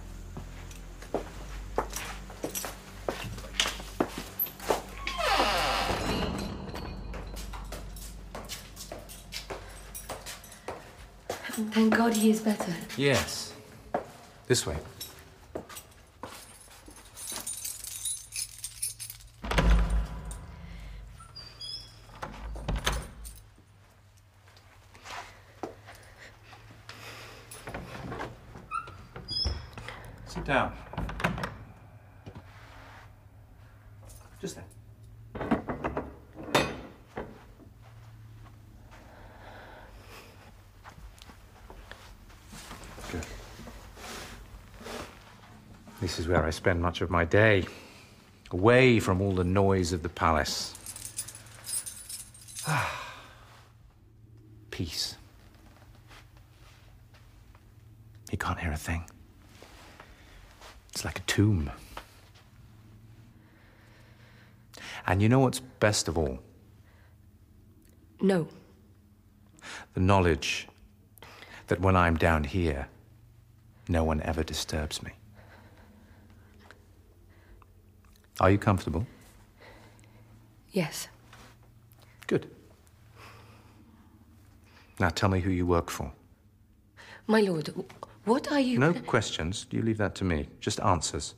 Thank 11.70 11.98
God 11.98 12.14
he 12.16 12.30
is 12.30 12.42
better. 12.42 12.74
Yes. 12.98 13.54
This 14.48 14.66
way. 14.66 14.78
Where 46.32 46.46
I 46.46 46.50
spend 46.50 46.82
much 46.82 47.02
of 47.02 47.10
my 47.10 47.26
day, 47.26 47.66
away 48.52 49.00
from 49.00 49.22
all 49.22 49.34
the 49.34 49.44
noise 49.44 49.92
of 49.92 50.02
the 50.02 50.10
palace. 50.10 50.74
Peace. 54.72 55.18
You 58.32 58.38
can't 58.38 58.60
hear 58.60 58.72
a 58.72 58.78
thing. 58.78 59.04
It's 60.94 61.04
like 61.04 61.20
a 61.20 61.24
tomb. 61.24 61.70
And 65.06 65.22
you 65.22 65.28
know 65.28 65.40
what's 65.40 65.60
best 65.60 66.08
of 66.08 66.18
all? 66.18 66.40
No. 68.22 68.48
The 69.96 70.00
knowledge 70.00 70.68
that 71.68 71.82
when 71.82 71.98
I'm 71.98 72.16
down 72.16 72.46
here, 72.46 72.88
no 73.90 74.06
one 74.06 74.22
ever 74.22 74.44
disturbs 74.44 75.04
me. 75.04 75.12
Are 78.42 78.50
you 78.50 78.58
comfortable? 78.58 79.06
Yes. 80.72 81.08
Good. 82.26 82.50
Now 85.00 85.10
tell 85.10 85.30
me 85.30 85.42
who 85.42 85.52
you 85.52 85.68
work 85.68 85.92
for. 85.92 86.12
My 87.28 87.42
lord, 87.42 87.70
what 88.26 88.52
are 88.52 88.60
you. 88.60 88.80
No 88.80 88.94
questions. 88.94 89.68
You 89.70 89.84
leave 89.84 90.00
that 90.00 90.16
to 90.16 90.24
me. 90.24 90.48
Just 90.60 90.80
answers. 90.80 91.36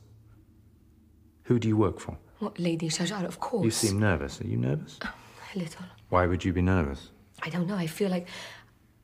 Who 1.42 1.58
do 1.58 1.68
you 1.68 1.76
work 1.76 2.00
for? 2.00 2.16
What, 2.38 2.58
Lady 2.58 2.88
Shajar, 2.88 3.24
of 3.26 3.38
course. 3.38 3.64
You 3.66 3.70
seem 3.70 4.00
nervous. 4.00 4.40
Are 4.40 4.46
you 4.46 4.56
nervous? 4.56 4.98
A 5.02 5.58
little. 5.58 5.84
Why 6.08 6.26
would 6.26 6.42
you 6.42 6.54
be 6.54 6.62
nervous? 6.62 7.10
I 7.42 7.50
don't 7.50 7.66
know. 7.66 7.76
I 7.76 7.86
feel 7.86 8.08
like 8.08 8.28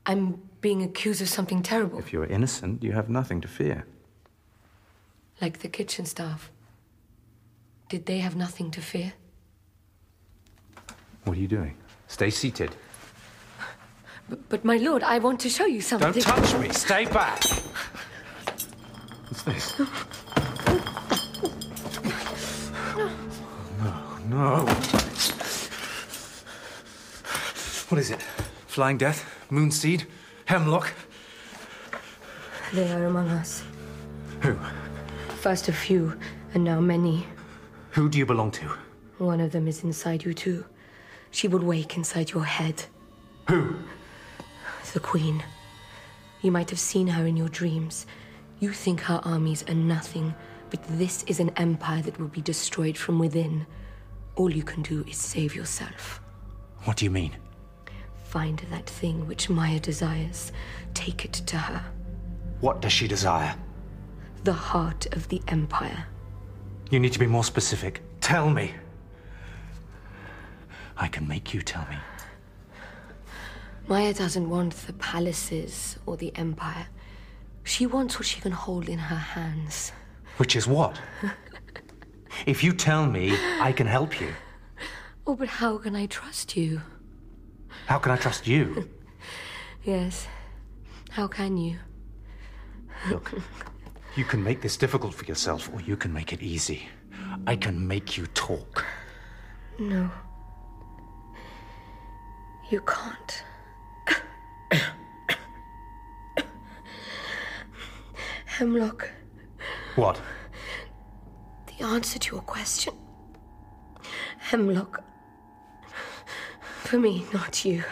I'm 0.06 0.40
being 0.62 0.82
accused 0.82 1.20
of 1.20 1.28
something 1.28 1.62
terrible. 1.62 1.98
If 1.98 2.14
you're 2.14 2.24
innocent, 2.24 2.82
you 2.82 2.92
have 2.92 3.10
nothing 3.10 3.42
to 3.42 3.48
fear. 3.48 3.84
Like 5.42 5.58
the 5.58 5.68
kitchen 5.68 6.06
staff. 6.06 6.50
Did 7.90 8.06
they 8.06 8.20
have 8.20 8.36
nothing 8.36 8.70
to 8.70 8.80
fear? 8.80 9.12
What 11.24 11.36
are 11.36 11.40
you 11.40 11.48
doing? 11.48 11.76
Stay 12.06 12.30
seated. 12.30 12.70
But, 14.28 14.48
but 14.48 14.64
my 14.64 14.76
lord, 14.76 15.02
I 15.02 15.18
want 15.18 15.40
to 15.40 15.48
show 15.48 15.66
you 15.66 15.80
something. 15.80 16.12
Don't 16.12 16.22
touch 16.22 16.54
me. 16.60 16.68
Stay 16.68 17.04
back. 17.06 17.42
What's 19.26 19.42
this? 19.42 19.78
No, 23.80 24.18
no. 24.28 24.66
What 27.88 27.98
is 27.98 28.10
it? 28.12 28.22
Flying 28.68 28.98
Death? 28.98 29.28
Moonseed? 29.50 30.06
Hemlock? 30.44 30.94
They 32.72 32.92
are 32.92 33.06
among 33.06 33.30
us. 33.30 33.64
Who? 34.42 34.56
First 35.40 35.66
a 35.68 35.72
few, 35.72 36.16
and 36.54 36.62
now 36.62 36.78
many. 36.78 37.26
Who 37.90 38.08
do 38.08 38.18
you 38.18 38.26
belong 38.26 38.50
to? 38.52 38.66
One 39.18 39.40
of 39.40 39.52
them 39.52 39.66
is 39.68 39.84
inside 39.84 40.24
you, 40.24 40.32
too. 40.32 40.64
She 41.30 41.48
would 41.48 41.62
wake 41.62 41.96
inside 41.96 42.30
your 42.30 42.44
head. 42.44 42.84
Who? 43.48 43.76
The 44.92 45.00
Queen. 45.00 45.42
You 46.42 46.50
might 46.50 46.70
have 46.70 46.78
seen 46.78 47.06
her 47.08 47.26
in 47.26 47.36
your 47.36 47.48
dreams. 47.48 48.06
You 48.60 48.72
think 48.72 49.00
her 49.00 49.20
armies 49.24 49.64
are 49.68 49.74
nothing, 49.74 50.34
but 50.70 50.82
this 50.98 51.22
is 51.24 51.40
an 51.40 51.50
empire 51.56 52.02
that 52.02 52.18
will 52.18 52.28
be 52.28 52.40
destroyed 52.40 52.96
from 52.96 53.18
within. 53.18 53.66
All 54.36 54.50
you 54.50 54.62
can 54.62 54.82
do 54.82 55.04
is 55.08 55.16
save 55.16 55.54
yourself. 55.54 56.20
What 56.84 56.96
do 56.96 57.04
you 57.04 57.10
mean? 57.10 57.36
Find 58.24 58.58
that 58.70 58.88
thing 58.88 59.26
which 59.26 59.50
Maya 59.50 59.80
desires. 59.80 60.52
Take 60.94 61.24
it 61.24 61.32
to 61.32 61.58
her. 61.58 61.84
What 62.60 62.80
does 62.80 62.92
she 62.92 63.08
desire? 63.08 63.54
The 64.44 64.52
heart 64.52 65.06
of 65.14 65.28
the 65.28 65.42
empire. 65.48 66.06
You 66.90 66.98
need 66.98 67.12
to 67.12 67.18
be 67.18 67.26
more 67.26 67.44
specific. 67.44 68.02
Tell 68.20 68.50
me. 68.50 68.74
I 70.96 71.06
can 71.08 71.26
make 71.26 71.54
you 71.54 71.62
tell 71.62 71.86
me. 71.88 71.96
Maya 73.86 74.12
doesn't 74.12 74.48
want 74.48 74.74
the 74.86 74.92
palaces 74.94 75.98
or 76.04 76.16
the 76.16 76.32
empire. 76.36 76.88
She 77.64 77.86
wants 77.86 78.18
what 78.18 78.26
she 78.26 78.40
can 78.40 78.52
hold 78.52 78.88
in 78.88 78.98
her 78.98 79.16
hands. 79.16 79.92
Which 80.36 80.56
is 80.56 80.66
what? 80.66 81.00
if 82.46 82.64
you 82.64 82.72
tell 82.72 83.06
me, 83.06 83.36
I 83.60 83.72
can 83.72 83.86
help 83.86 84.20
you. 84.20 84.32
Oh, 85.26 85.36
but 85.36 85.48
how 85.48 85.78
can 85.78 85.94
I 85.94 86.06
trust 86.06 86.56
you? 86.56 86.80
How 87.86 87.98
can 87.98 88.12
I 88.12 88.16
trust 88.16 88.46
you? 88.46 88.88
Yes. 89.82 90.26
How 91.08 91.26
can 91.26 91.56
you? 91.56 91.78
Look, 93.08 93.32
you 94.16 94.24
can 94.24 94.42
make 94.42 94.60
this 94.60 94.76
difficult 94.76 95.14
for 95.14 95.24
yourself, 95.24 95.70
or 95.72 95.80
you 95.80 95.96
can 95.96 96.12
make 96.12 96.32
it 96.32 96.42
easy. 96.42 96.88
I 97.46 97.56
can 97.56 97.86
make 97.86 98.16
you 98.16 98.26
talk. 98.28 98.84
No. 99.78 100.10
You 102.70 102.80
can't. 102.82 103.44
Hemlock, 108.44 109.08
What? 109.96 110.20
the 111.66 111.84
answer 111.86 112.18
to 112.18 112.32
your 112.34 112.42
question. 112.42 112.94
Hemlock. 114.38 115.02
For 116.82 116.98
me, 116.98 117.24
not 117.32 117.64
you. 117.64 117.82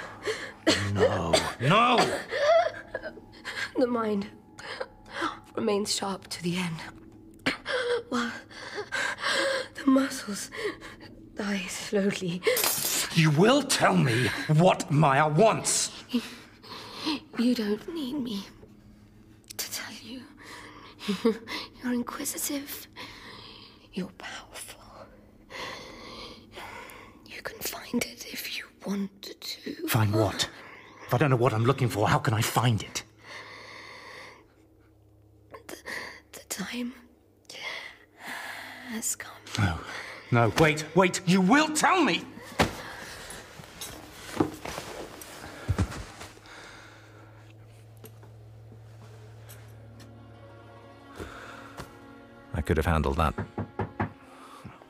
No. 0.93 1.33
No! 1.61 1.99
The 3.77 3.87
mind 3.87 4.27
remains 5.59 5.95
sharp 5.95 6.29
to 6.29 6.43
the 6.43 6.57
end. 6.57 6.77
While 8.09 8.33
the 9.75 9.91
muscles 9.91 10.51
die 11.35 11.67
slowly. 11.69 12.41
You 13.15 13.31
will 13.33 13.63
tell 13.63 13.97
me 13.97 14.29
what 14.49 14.89
Maya 14.91 15.29
wants. 15.29 15.91
You 17.39 17.55
don't 17.55 17.93
need 17.93 18.15
me 18.23 18.47
to 19.57 19.71
tell 19.73 19.93
you. 20.03 20.23
You're 21.83 21.95
inquisitive. 21.95 22.87
You're 23.93 24.13
powerful. 24.19 24.81
You 27.27 27.43
can 27.43 27.59
find 27.59 28.05
it 28.05 28.27
if 28.33 28.57
you 28.57 28.65
want 28.87 29.35
to. 29.41 29.89
Find 29.89 30.15
what? 30.15 30.49
If 31.07 31.15
I 31.15 31.19
don't 31.19 31.31
know 31.31 31.37
what 31.37 31.53
I'm 31.53 31.65
looking 31.65 31.89
for, 31.89 32.09
how 32.09 32.19
can 32.19 32.35
I 32.35 32.43
find 32.43 32.81
it? 32.83 33.03
The 36.33 36.45
time 36.59 36.93
has 38.91 39.15
come. 39.15 39.31
No. 39.59 39.79
No, 40.33 40.53
wait, 40.59 40.85
wait. 40.97 41.21
You 41.25 41.41
will 41.41 41.69
tell 41.69 42.03
me! 42.03 42.23
I 52.55 52.61
could 52.61 52.77
have 52.77 52.87
handled 52.87 53.19
that 53.19 53.35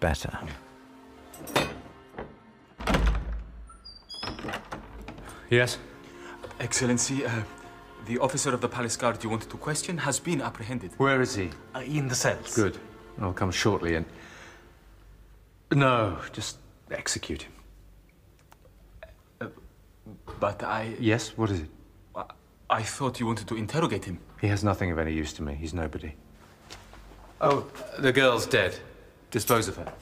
better. 0.01 0.39
Yes? 5.51 5.79
Excellency, 6.61 7.27
uh, 7.27 7.31
the 8.09 8.19
officer 8.19 8.55
of 8.55 8.61
the 8.61 8.69
palace 8.69 8.97
guard 8.97 9.23
you 9.23 9.31
wanted 9.31 9.51
to 9.51 9.57
question 9.59 9.99
has 9.99 10.19
been 10.19 10.41
apprehended. 10.41 10.91
Where 10.97 11.21
is 11.21 11.35
he? 11.35 11.51
Uh, 11.75 11.81
in 11.81 12.09
the 12.09 12.15
cells. 12.15 12.55
Good. 12.55 12.79
I'll 13.21 13.35
come 13.35 13.51
shortly 13.51 13.95
and. 13.95 14.07
No, 15.71 16.19
just 16.33 16.57
execute 16.91 17.43
him. 17.43 17.53
But 20.41 20.63
I. 20.63 20.97
Yes? 20.99 21.37
What 21.37 21.51
is 21.51 21.61
it? 21.61 21.69
I 22.71 22.83
thought 22.83 23.21
you 23.21 23.27
wanted 23.27 23.47
to 23.49 23.57
interrogate 23.57 24.05
him. 24.05 24.19
He 24.41 24.49
has 24.49 24.63
nothing 24.63 24.91
of 24.91 24.99
any 24.99 25.13
use 25.13 25.33
to 25.35 25.43
me. 25.43 25.55
He's 25.55 25.75
nobody. 25.75 26.15
Oh, 27.41 27.67
the 27.99 28.13
girl's 28.13 28.47
dead. 28.47 28.79
Dispose 29.31 29.69
of 29.69 29.77
her. 29.77 29.93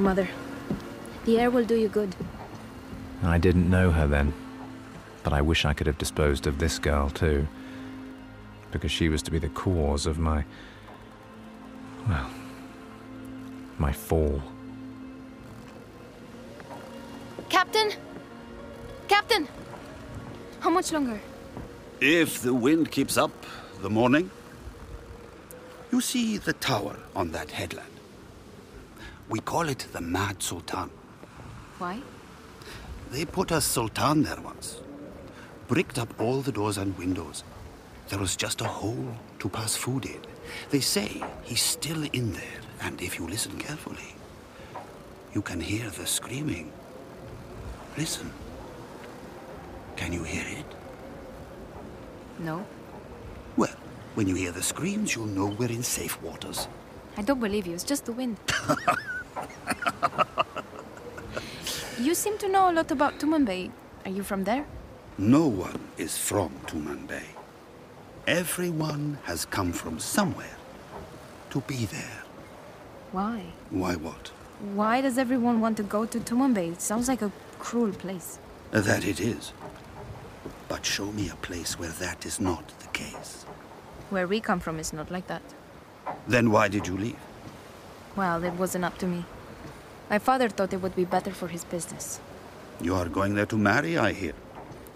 Sit 0.00 0.04
Mother. 0.04 0.28
The 1.26 1.38
air 1.38 1.50
will 1.50 1.66
do 1.66 1.74
you 1.74 1.88
good. 1.88 2.16
I 3.22 3.36
didn't 3.36 3.68
know 3.68 3.90
her 3.90 4.06
then, 4.06 4.32
but 5.22 5.34
I 5.34 5.42
wish 5.42 5.66
I 5.66 5.74
could 5.74 5.86
have 5.86 5.98
disposed 5.98 6.46
of 6.46 6.58
this 6.58 6.78
girl 6.78 7.10
too. 7.10 7.46
Because 8.70 8.90
she 8.90 9.10
was 9.10 9.20
to 9.24 9.30
be 9.30 9.38
the 9.38 9.50
cause 9.50 10.06
of 10.06 10.18
my. 10.18 10.44
well. 12.08 12.30
my 13.76 13.92
fall. 13.92 14.42
Captain! 17.50 17.92
Captain! 19.06 19.46
How 20.60 20.70
much 20.70 20.92
longer? 20.92 21.20
If 22.00 22.40
the 22.40 22.54
wind 22.54 22.90
keeps 22.90 23.18
up 23.18 23.32
the 23.82 23.90
morning. 23.90 24.30
You 25.92 26.00
see 26.00 26.38
the 26.38 26.54
tower 26.54 26.96
on 27.14 27.32
that 27.32 27.50
headland? 27.50 27.99
We 29.30 29.38
call 29.38 29.68
it 29.68 29.86
the 29.92 30.00
Mad 30.00 30.42
Sultan. 30.42 30.90
Why? 31.78 32.00
They 33.12 33.24
put 33.24 33.52
a 33.52 33.60
sultan 33.60 34.24
there 34.24 34.40
once. 34.40 34.80
Bricked 35.68 36.00
up 36.00 36.20
all 36.20 36.40
the 36.40 36.50
doors 36.50 36.78
and 36.78 36.98
windows. 36.98 37.44
There 38.08 38.18
was 38.18 38.34
just 38.34 38.60
a 38.60 38.64
hole 38.64 39.14
to 39.38 39.48
pass 39.48 39.76
food 39.76 40.04
in. 40.04 40.18
They 40.70 40.80
say 40.80 41.22
he's 41.44 41.62
still 41.62 42.02
in 42.12 42.32
there, 42.32 42.60
and 42.82 43.00
if 43.00 43.20
you 43.20 43.28
listen 43.28 43.56
carefully, 43.56 44.16
you 45.32 45.42
can 45.42 45.60
hear 45.60 45.88
the 45.90 46.06
screaming. 46.06 46.72
Listen. 47.96 48.32
Can 49.94 50.12
you 50.12 50.24
hear 50.24 50.44
it? 50.58 50.66
No. 52.40 52.66
Well, 53.56 53.76
when 54.16 54.26
you 54.26 54.34
hear 54.34 54.50
the 54.50 54.62
screams, 54.62 55.14
you'll 55.14 55.26
know 55.26 55.46
we're 55.46 55.70
in 55.70 55.84
safe 55.84 56.20
waters. 56.20 56.66
I 57.16 57.22
don't 57.22 57.38
believe 57.38 57.68
you. 57.68 57.74
It's 57.74 57.84
just 57.84 58.06
the 58.06 58.12
wind. 58.12 58.36
You 62.00 62.14
seem 62.14 62.38
to 62.38 62.48
know 62.48 62.70
a 62.70 62.72
lot 62.72 62.90
about 62.90 63.18
Tumanbay. 63.18 63.70
Are 64.06 64.10
you 64.10 64.22
from 64.22 64.44
there? 64.44 64.64
No 65.18 65.46
one 65.46 65.78
is 65.98 66.16
from 66.16 66.48
Tumanbay. 66.66 67.26
Everyone 68.26 69.18
has 69.24 69.44
come 69.44 69.70
from 69.72 69.98
somewhere 69.98 70.56
to 71.50 71.60
be 71.60 71.84
there. 71.84 72.22
Why? 73.12 73.42
Why 73.68 73.96
what? 73.96 74.28
Why 74.74 75.02
does 75.02 75.18
everyone 75.18 75.60
want 75.60 75.76
to 75.76 75.82
go 75.82 76.06
to 76.06 76.18
Tumanbay? 76.18 76.72
It 76.72 76.80
sounds 76.80 77.06
like 77.06 77.20
a 77.20 77.30
cruel 77.58 77.92
place. 77.92 78.38
That 78.70 79.04
it 79.04 79.20
is. 79.20 79.52
But 80.68 80.86
show 80.86 81.12
me 81.12 81.28
a 81.28 81.36
place 81.36 81.78
where 81.78 81.90
that 82.00 82.24
is 82.24 82.40
not 82.40 82.66
the 82.78 82.88
case. 82.88 83.44
Where 84.08 84.26
we 84.26 84.40
come 84.40 84.60
from 84.60 84.78
is 84.78 84.94
not 84.94 85.10
like 85.10 85.26
that. 85.26 85.42
Then 86.26 86.50
why 86.50 86.68
did 86.68 86.86
you 86.86 86.96
leave? 86.96 87.29
Well, 88.16 88.44
it 88.44 88.54
wasn't 88.54 88.84
up 88.84 88.98
to 88.98 89.06
me. 89.06 89.24
My 90.08 90.18
father 90.18 90.48
thought 90.48 90.72
it 90.72 90.82
would 90.82 90.96
be 90.96 91.04
better 91.04 91.30
for 91.30 91.48
his 91.48 91.64
business. 91.64 92.20
You 92.80 92.94
are 92.96 93.08
going 93.08 93.34
there 93.34 93.46
to 93.46 93.56
marry, 93.56 93.96
I 93.96 94.12
hear. 94.12 94.32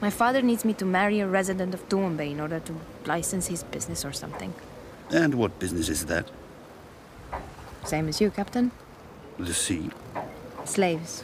My 0.01 0.11
father 0.11 0.43
needs 0.43 0.65
me 0.65 0.75
to 0.75 0.85
marry 0.85 1.21
a 1.21 1.27
resident 1.27 1.73
of 1.75 1.89
Tumanbay 1.89 2.33
in 2.33 2.41
order 2.41 2.61
to 2.61 2.75
license 3.07 3.47
his 3.47 3.63
business 3.63 4.05
or 4.05 4.13
something. 4.13 4.53
And 5.11 5.35
what 5.35 5.59
business 5.59 5.89
is 5.89 6.07
that? 6.07 6.31
Same 7.85 8.09
as 8.09 8.21
you, 8.21 8.31
Captain. 8.31 8.73
The 9.39 9.55
sea. 9.55 9.91
Slaves. 10.65 11.23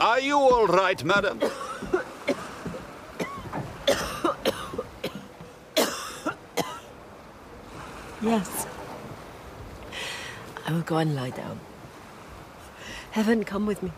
Are 0.00 0.20
you 0.20 0.36
all 0.36 0.66
right, 0.66 1.02
madam? 1.02 1.40
Yes. 8.24 8.66
I 10.66 10.72
will 10.72 10.80
go 10.80 10.96
and 10.96 11.14
lie 11.14 11.28
down. 11.28 11.60
Heaven, 13.10 13.44
come 13.44 13.66
with 13.66 13.82
me. 13.82 13.92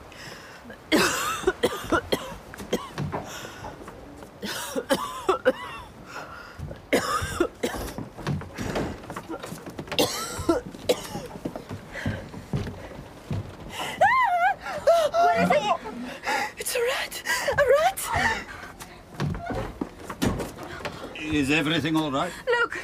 What 15.12 15.37
is 15.39 15.51
it? 15.53 15.77
It's 16.59 16.74
a 16.74 16.81
rat! 16.81 17.22
A 17.53 17.62
rat! 17.77 18.01
Is 21.14 21.51
everything 21.53 21.97
all 21.97 22.11
right? 22.11 22.33
Look! 22.49 22.79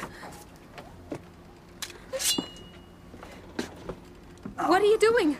What 4.67 4.81
are 4.81 4.85
you 4.85 4.97
doing? 4.97 5.37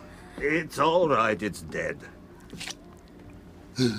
It's 0.74 0.80
all 0.80 1.08
right, 1.08 1.40
it's 1.40 1.62
dead. 1.62 2.00
there 3.78 3.94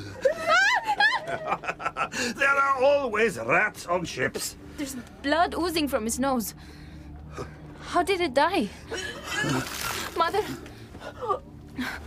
are 2.48 2.82
always 2.82 3.38
rats 3.38 3.86
on 3.86 4.04
ships. 4.04 4.56
There's 4.76 4.96
blood 5.22 5.54
oozing 5.54 5.86
from 5.86 6.02
his 6.02 6.18
nose. 6.18 6.54
How 7.78 8.02
did 8.02 8.20
it 8.20 8.34
die? 8.34 8.68
Mother! 10.16 10.42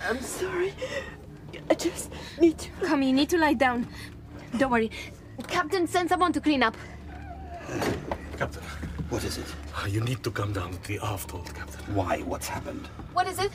I'm 0.05 0.19
sorry. 0.19 0.73
I 1.69 1.73
just 1.73 2.11
need 2.37 2.57
to. 2.57 2.69
Come, 2.81 3.03
you 3.03 3.13
need 3.13 3.29
to 3.29 3.37
lie 3.37 3.53
down. 3.53 3.87
Don't 4.57 4.71
worry. 4.71 4.91
Captain, 5.47 5.87
send 5.87 6.09
someone 6.09 6.33
to 6.33 6.41
clean 6.41 6.61
up. 6.61 6.75
Captain. 8.37 8.63
What 9.07 9.23
is 9.23 9.37
it? 9.37 9.47
You 9.87 10.01
need 10.01 10.25
to 10.25 10.31
come 10.31 10.51
down 10.51 10.73
to 10.73 10.87
the 10.89 10.99
aft 11.01 11.31
hold, 11.31 11.55
Captain. 11.55 11.95
Why? 11.95 12.19
What's 12.23 12.49
happened? 12.49 12.89
What 13.13 13.27
is 13.27 13.39
it? 13.39 13.51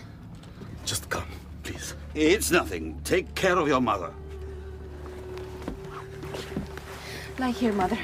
Just 0.85 1.09
come, 1.09 1.28
please. 1.62 1.95
It's 2.14 2.51
nothing. 2.51 3.01
Take 3.05 3.35
care 3.35 3.57
of 3.57 3.68
your 3.68 3.80
mother. 3.80 4.12
Lie 7.39 7.51
here, 7.51 7.72
Mother. 7.72 7.99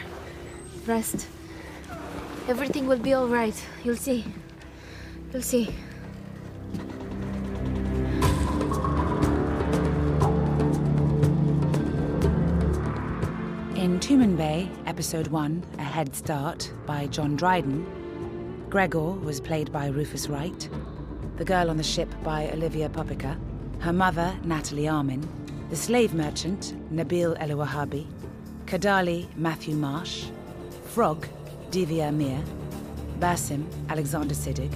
Rest. 0.87 1.27
Everything 2.49 2.87
will 2.87 2.99
be 2.99 3.13
all 3.13 3.29
right. 3.29 3.55
You'll 3.85 3.97
see. 3.97 4.25
You'll 5.33 5.43
see. 5.43 5.69
In 13.77 14.01
Tumanbay, 14.01 14.69
Episode 14.87 15.29
1, 15.29 15.65
A 15.79 15.83
Head 15.83 16.17
Start, 16.17 16.73
by 16.87 17.07
John 17.09 17.37
Dryden, 17.37 17.87
Gregor 18.71 19.13
was 19.13 19.41
played 19.41 19.71
by 19.71 19.89
Rufus 19.89 20.29
Wright, 20.29 20.69
the 21.39 21.45
girl 21.45 21.71
on 21.71 21.77
the 21.77 21.85
ship 21.85 22.13
by 22.25 22.51
Olivia 22.51 22.89
Popica, 22.89 23.39
her 23.79 23.93
mother, 23.93 24.37
Natalie 24.43 24.89
Armin, 24.89 25.27
the 25.71 25.77
slave 25.77 26.13
merchant, 26.13 26.75
Nabil 26.93 27.39
Elouahabi, 27.39 28.07
Kadali, 28.67 29.29
Matthew 29.37 29.77
Marsh, 29.77 30.27
Frog, 30.87 31.29
Divya 31.71 32.13
Mir, 32.13 32.43
Basim, 33.21 33.67
Alexander 33.89 34.35
Siddig, 34.35 34.75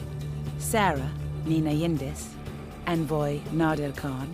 Sarah, 0.59 1.11
Nina 1.45 1.71
Yndis, 1.71 2.29
Envoy, 2.87 3.41
Nadir 3.51 3.91
Khan, 3.93 4.33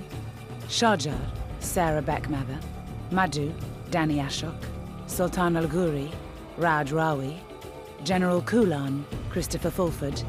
Shajar, 0.69 1.19
Sarah 1.61 2.03
Beck 2.03 2.29
Mather, 2.29 2.59
Madhu, 3.11 3.55
Danny 3.91 4.17
Ashok, 4.17 4.67
Sultan 5.07 5.57
Al 5.57 5.67
Ghuri, 5.67 6.13
Raad 6.59 6.89
Rawi, 6.89 7.39
General 8.05 8.43
Qulan, 8.43 9.03
Christopher 9.31 9.71
Fulford, 9.71 10.23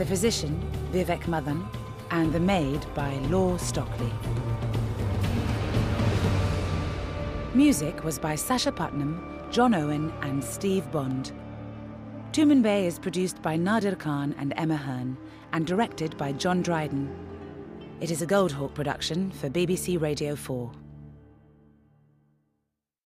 the 0.00 0.06
physician, 0.06 0.58
Vivek 0.92 1.28
Madan, 1.28 1.62
and 2.10 2.32
the 2.32 2.40
maid 2.40 2.86
by 2.94 3.12
Law 3.28 3.58
Stockley. 3.58 4.10
Music 7.52 8.02
was 8.02 8.18
by 8.18 8.34
Sasha 8.34 8.72
Putnam, 8.72 9.22
John 9.50 9.74
Owen, 9.74 10.10
and 10.22 10.42
Steve 10.42 10.90
Bond. 10.90 11.32
Tumanbay 12.32 12.86
is 12.86 12.98
produced 12.98 13.42
by 13.42 13.56
Nadir 13.56 13.94
Khan 13.94 14.34
and 14.38 14.54
Emma 14.56 14.76
Hearn 14.78 15.18
and 15.52 15.66
directed 15.66 16.16
by 16.16 16.32
John 16.32 16.62
Dryden. 16.62 17.14
It 18.00 18.10
is 18.10 18.22
a 18.22 18.26
Goldhawk 18.26 18.72
production 18.72 19.30
for 19.32 19.50
BBC 19.50 20.00
Radio 20.00 20.34
4. 20.34 20.79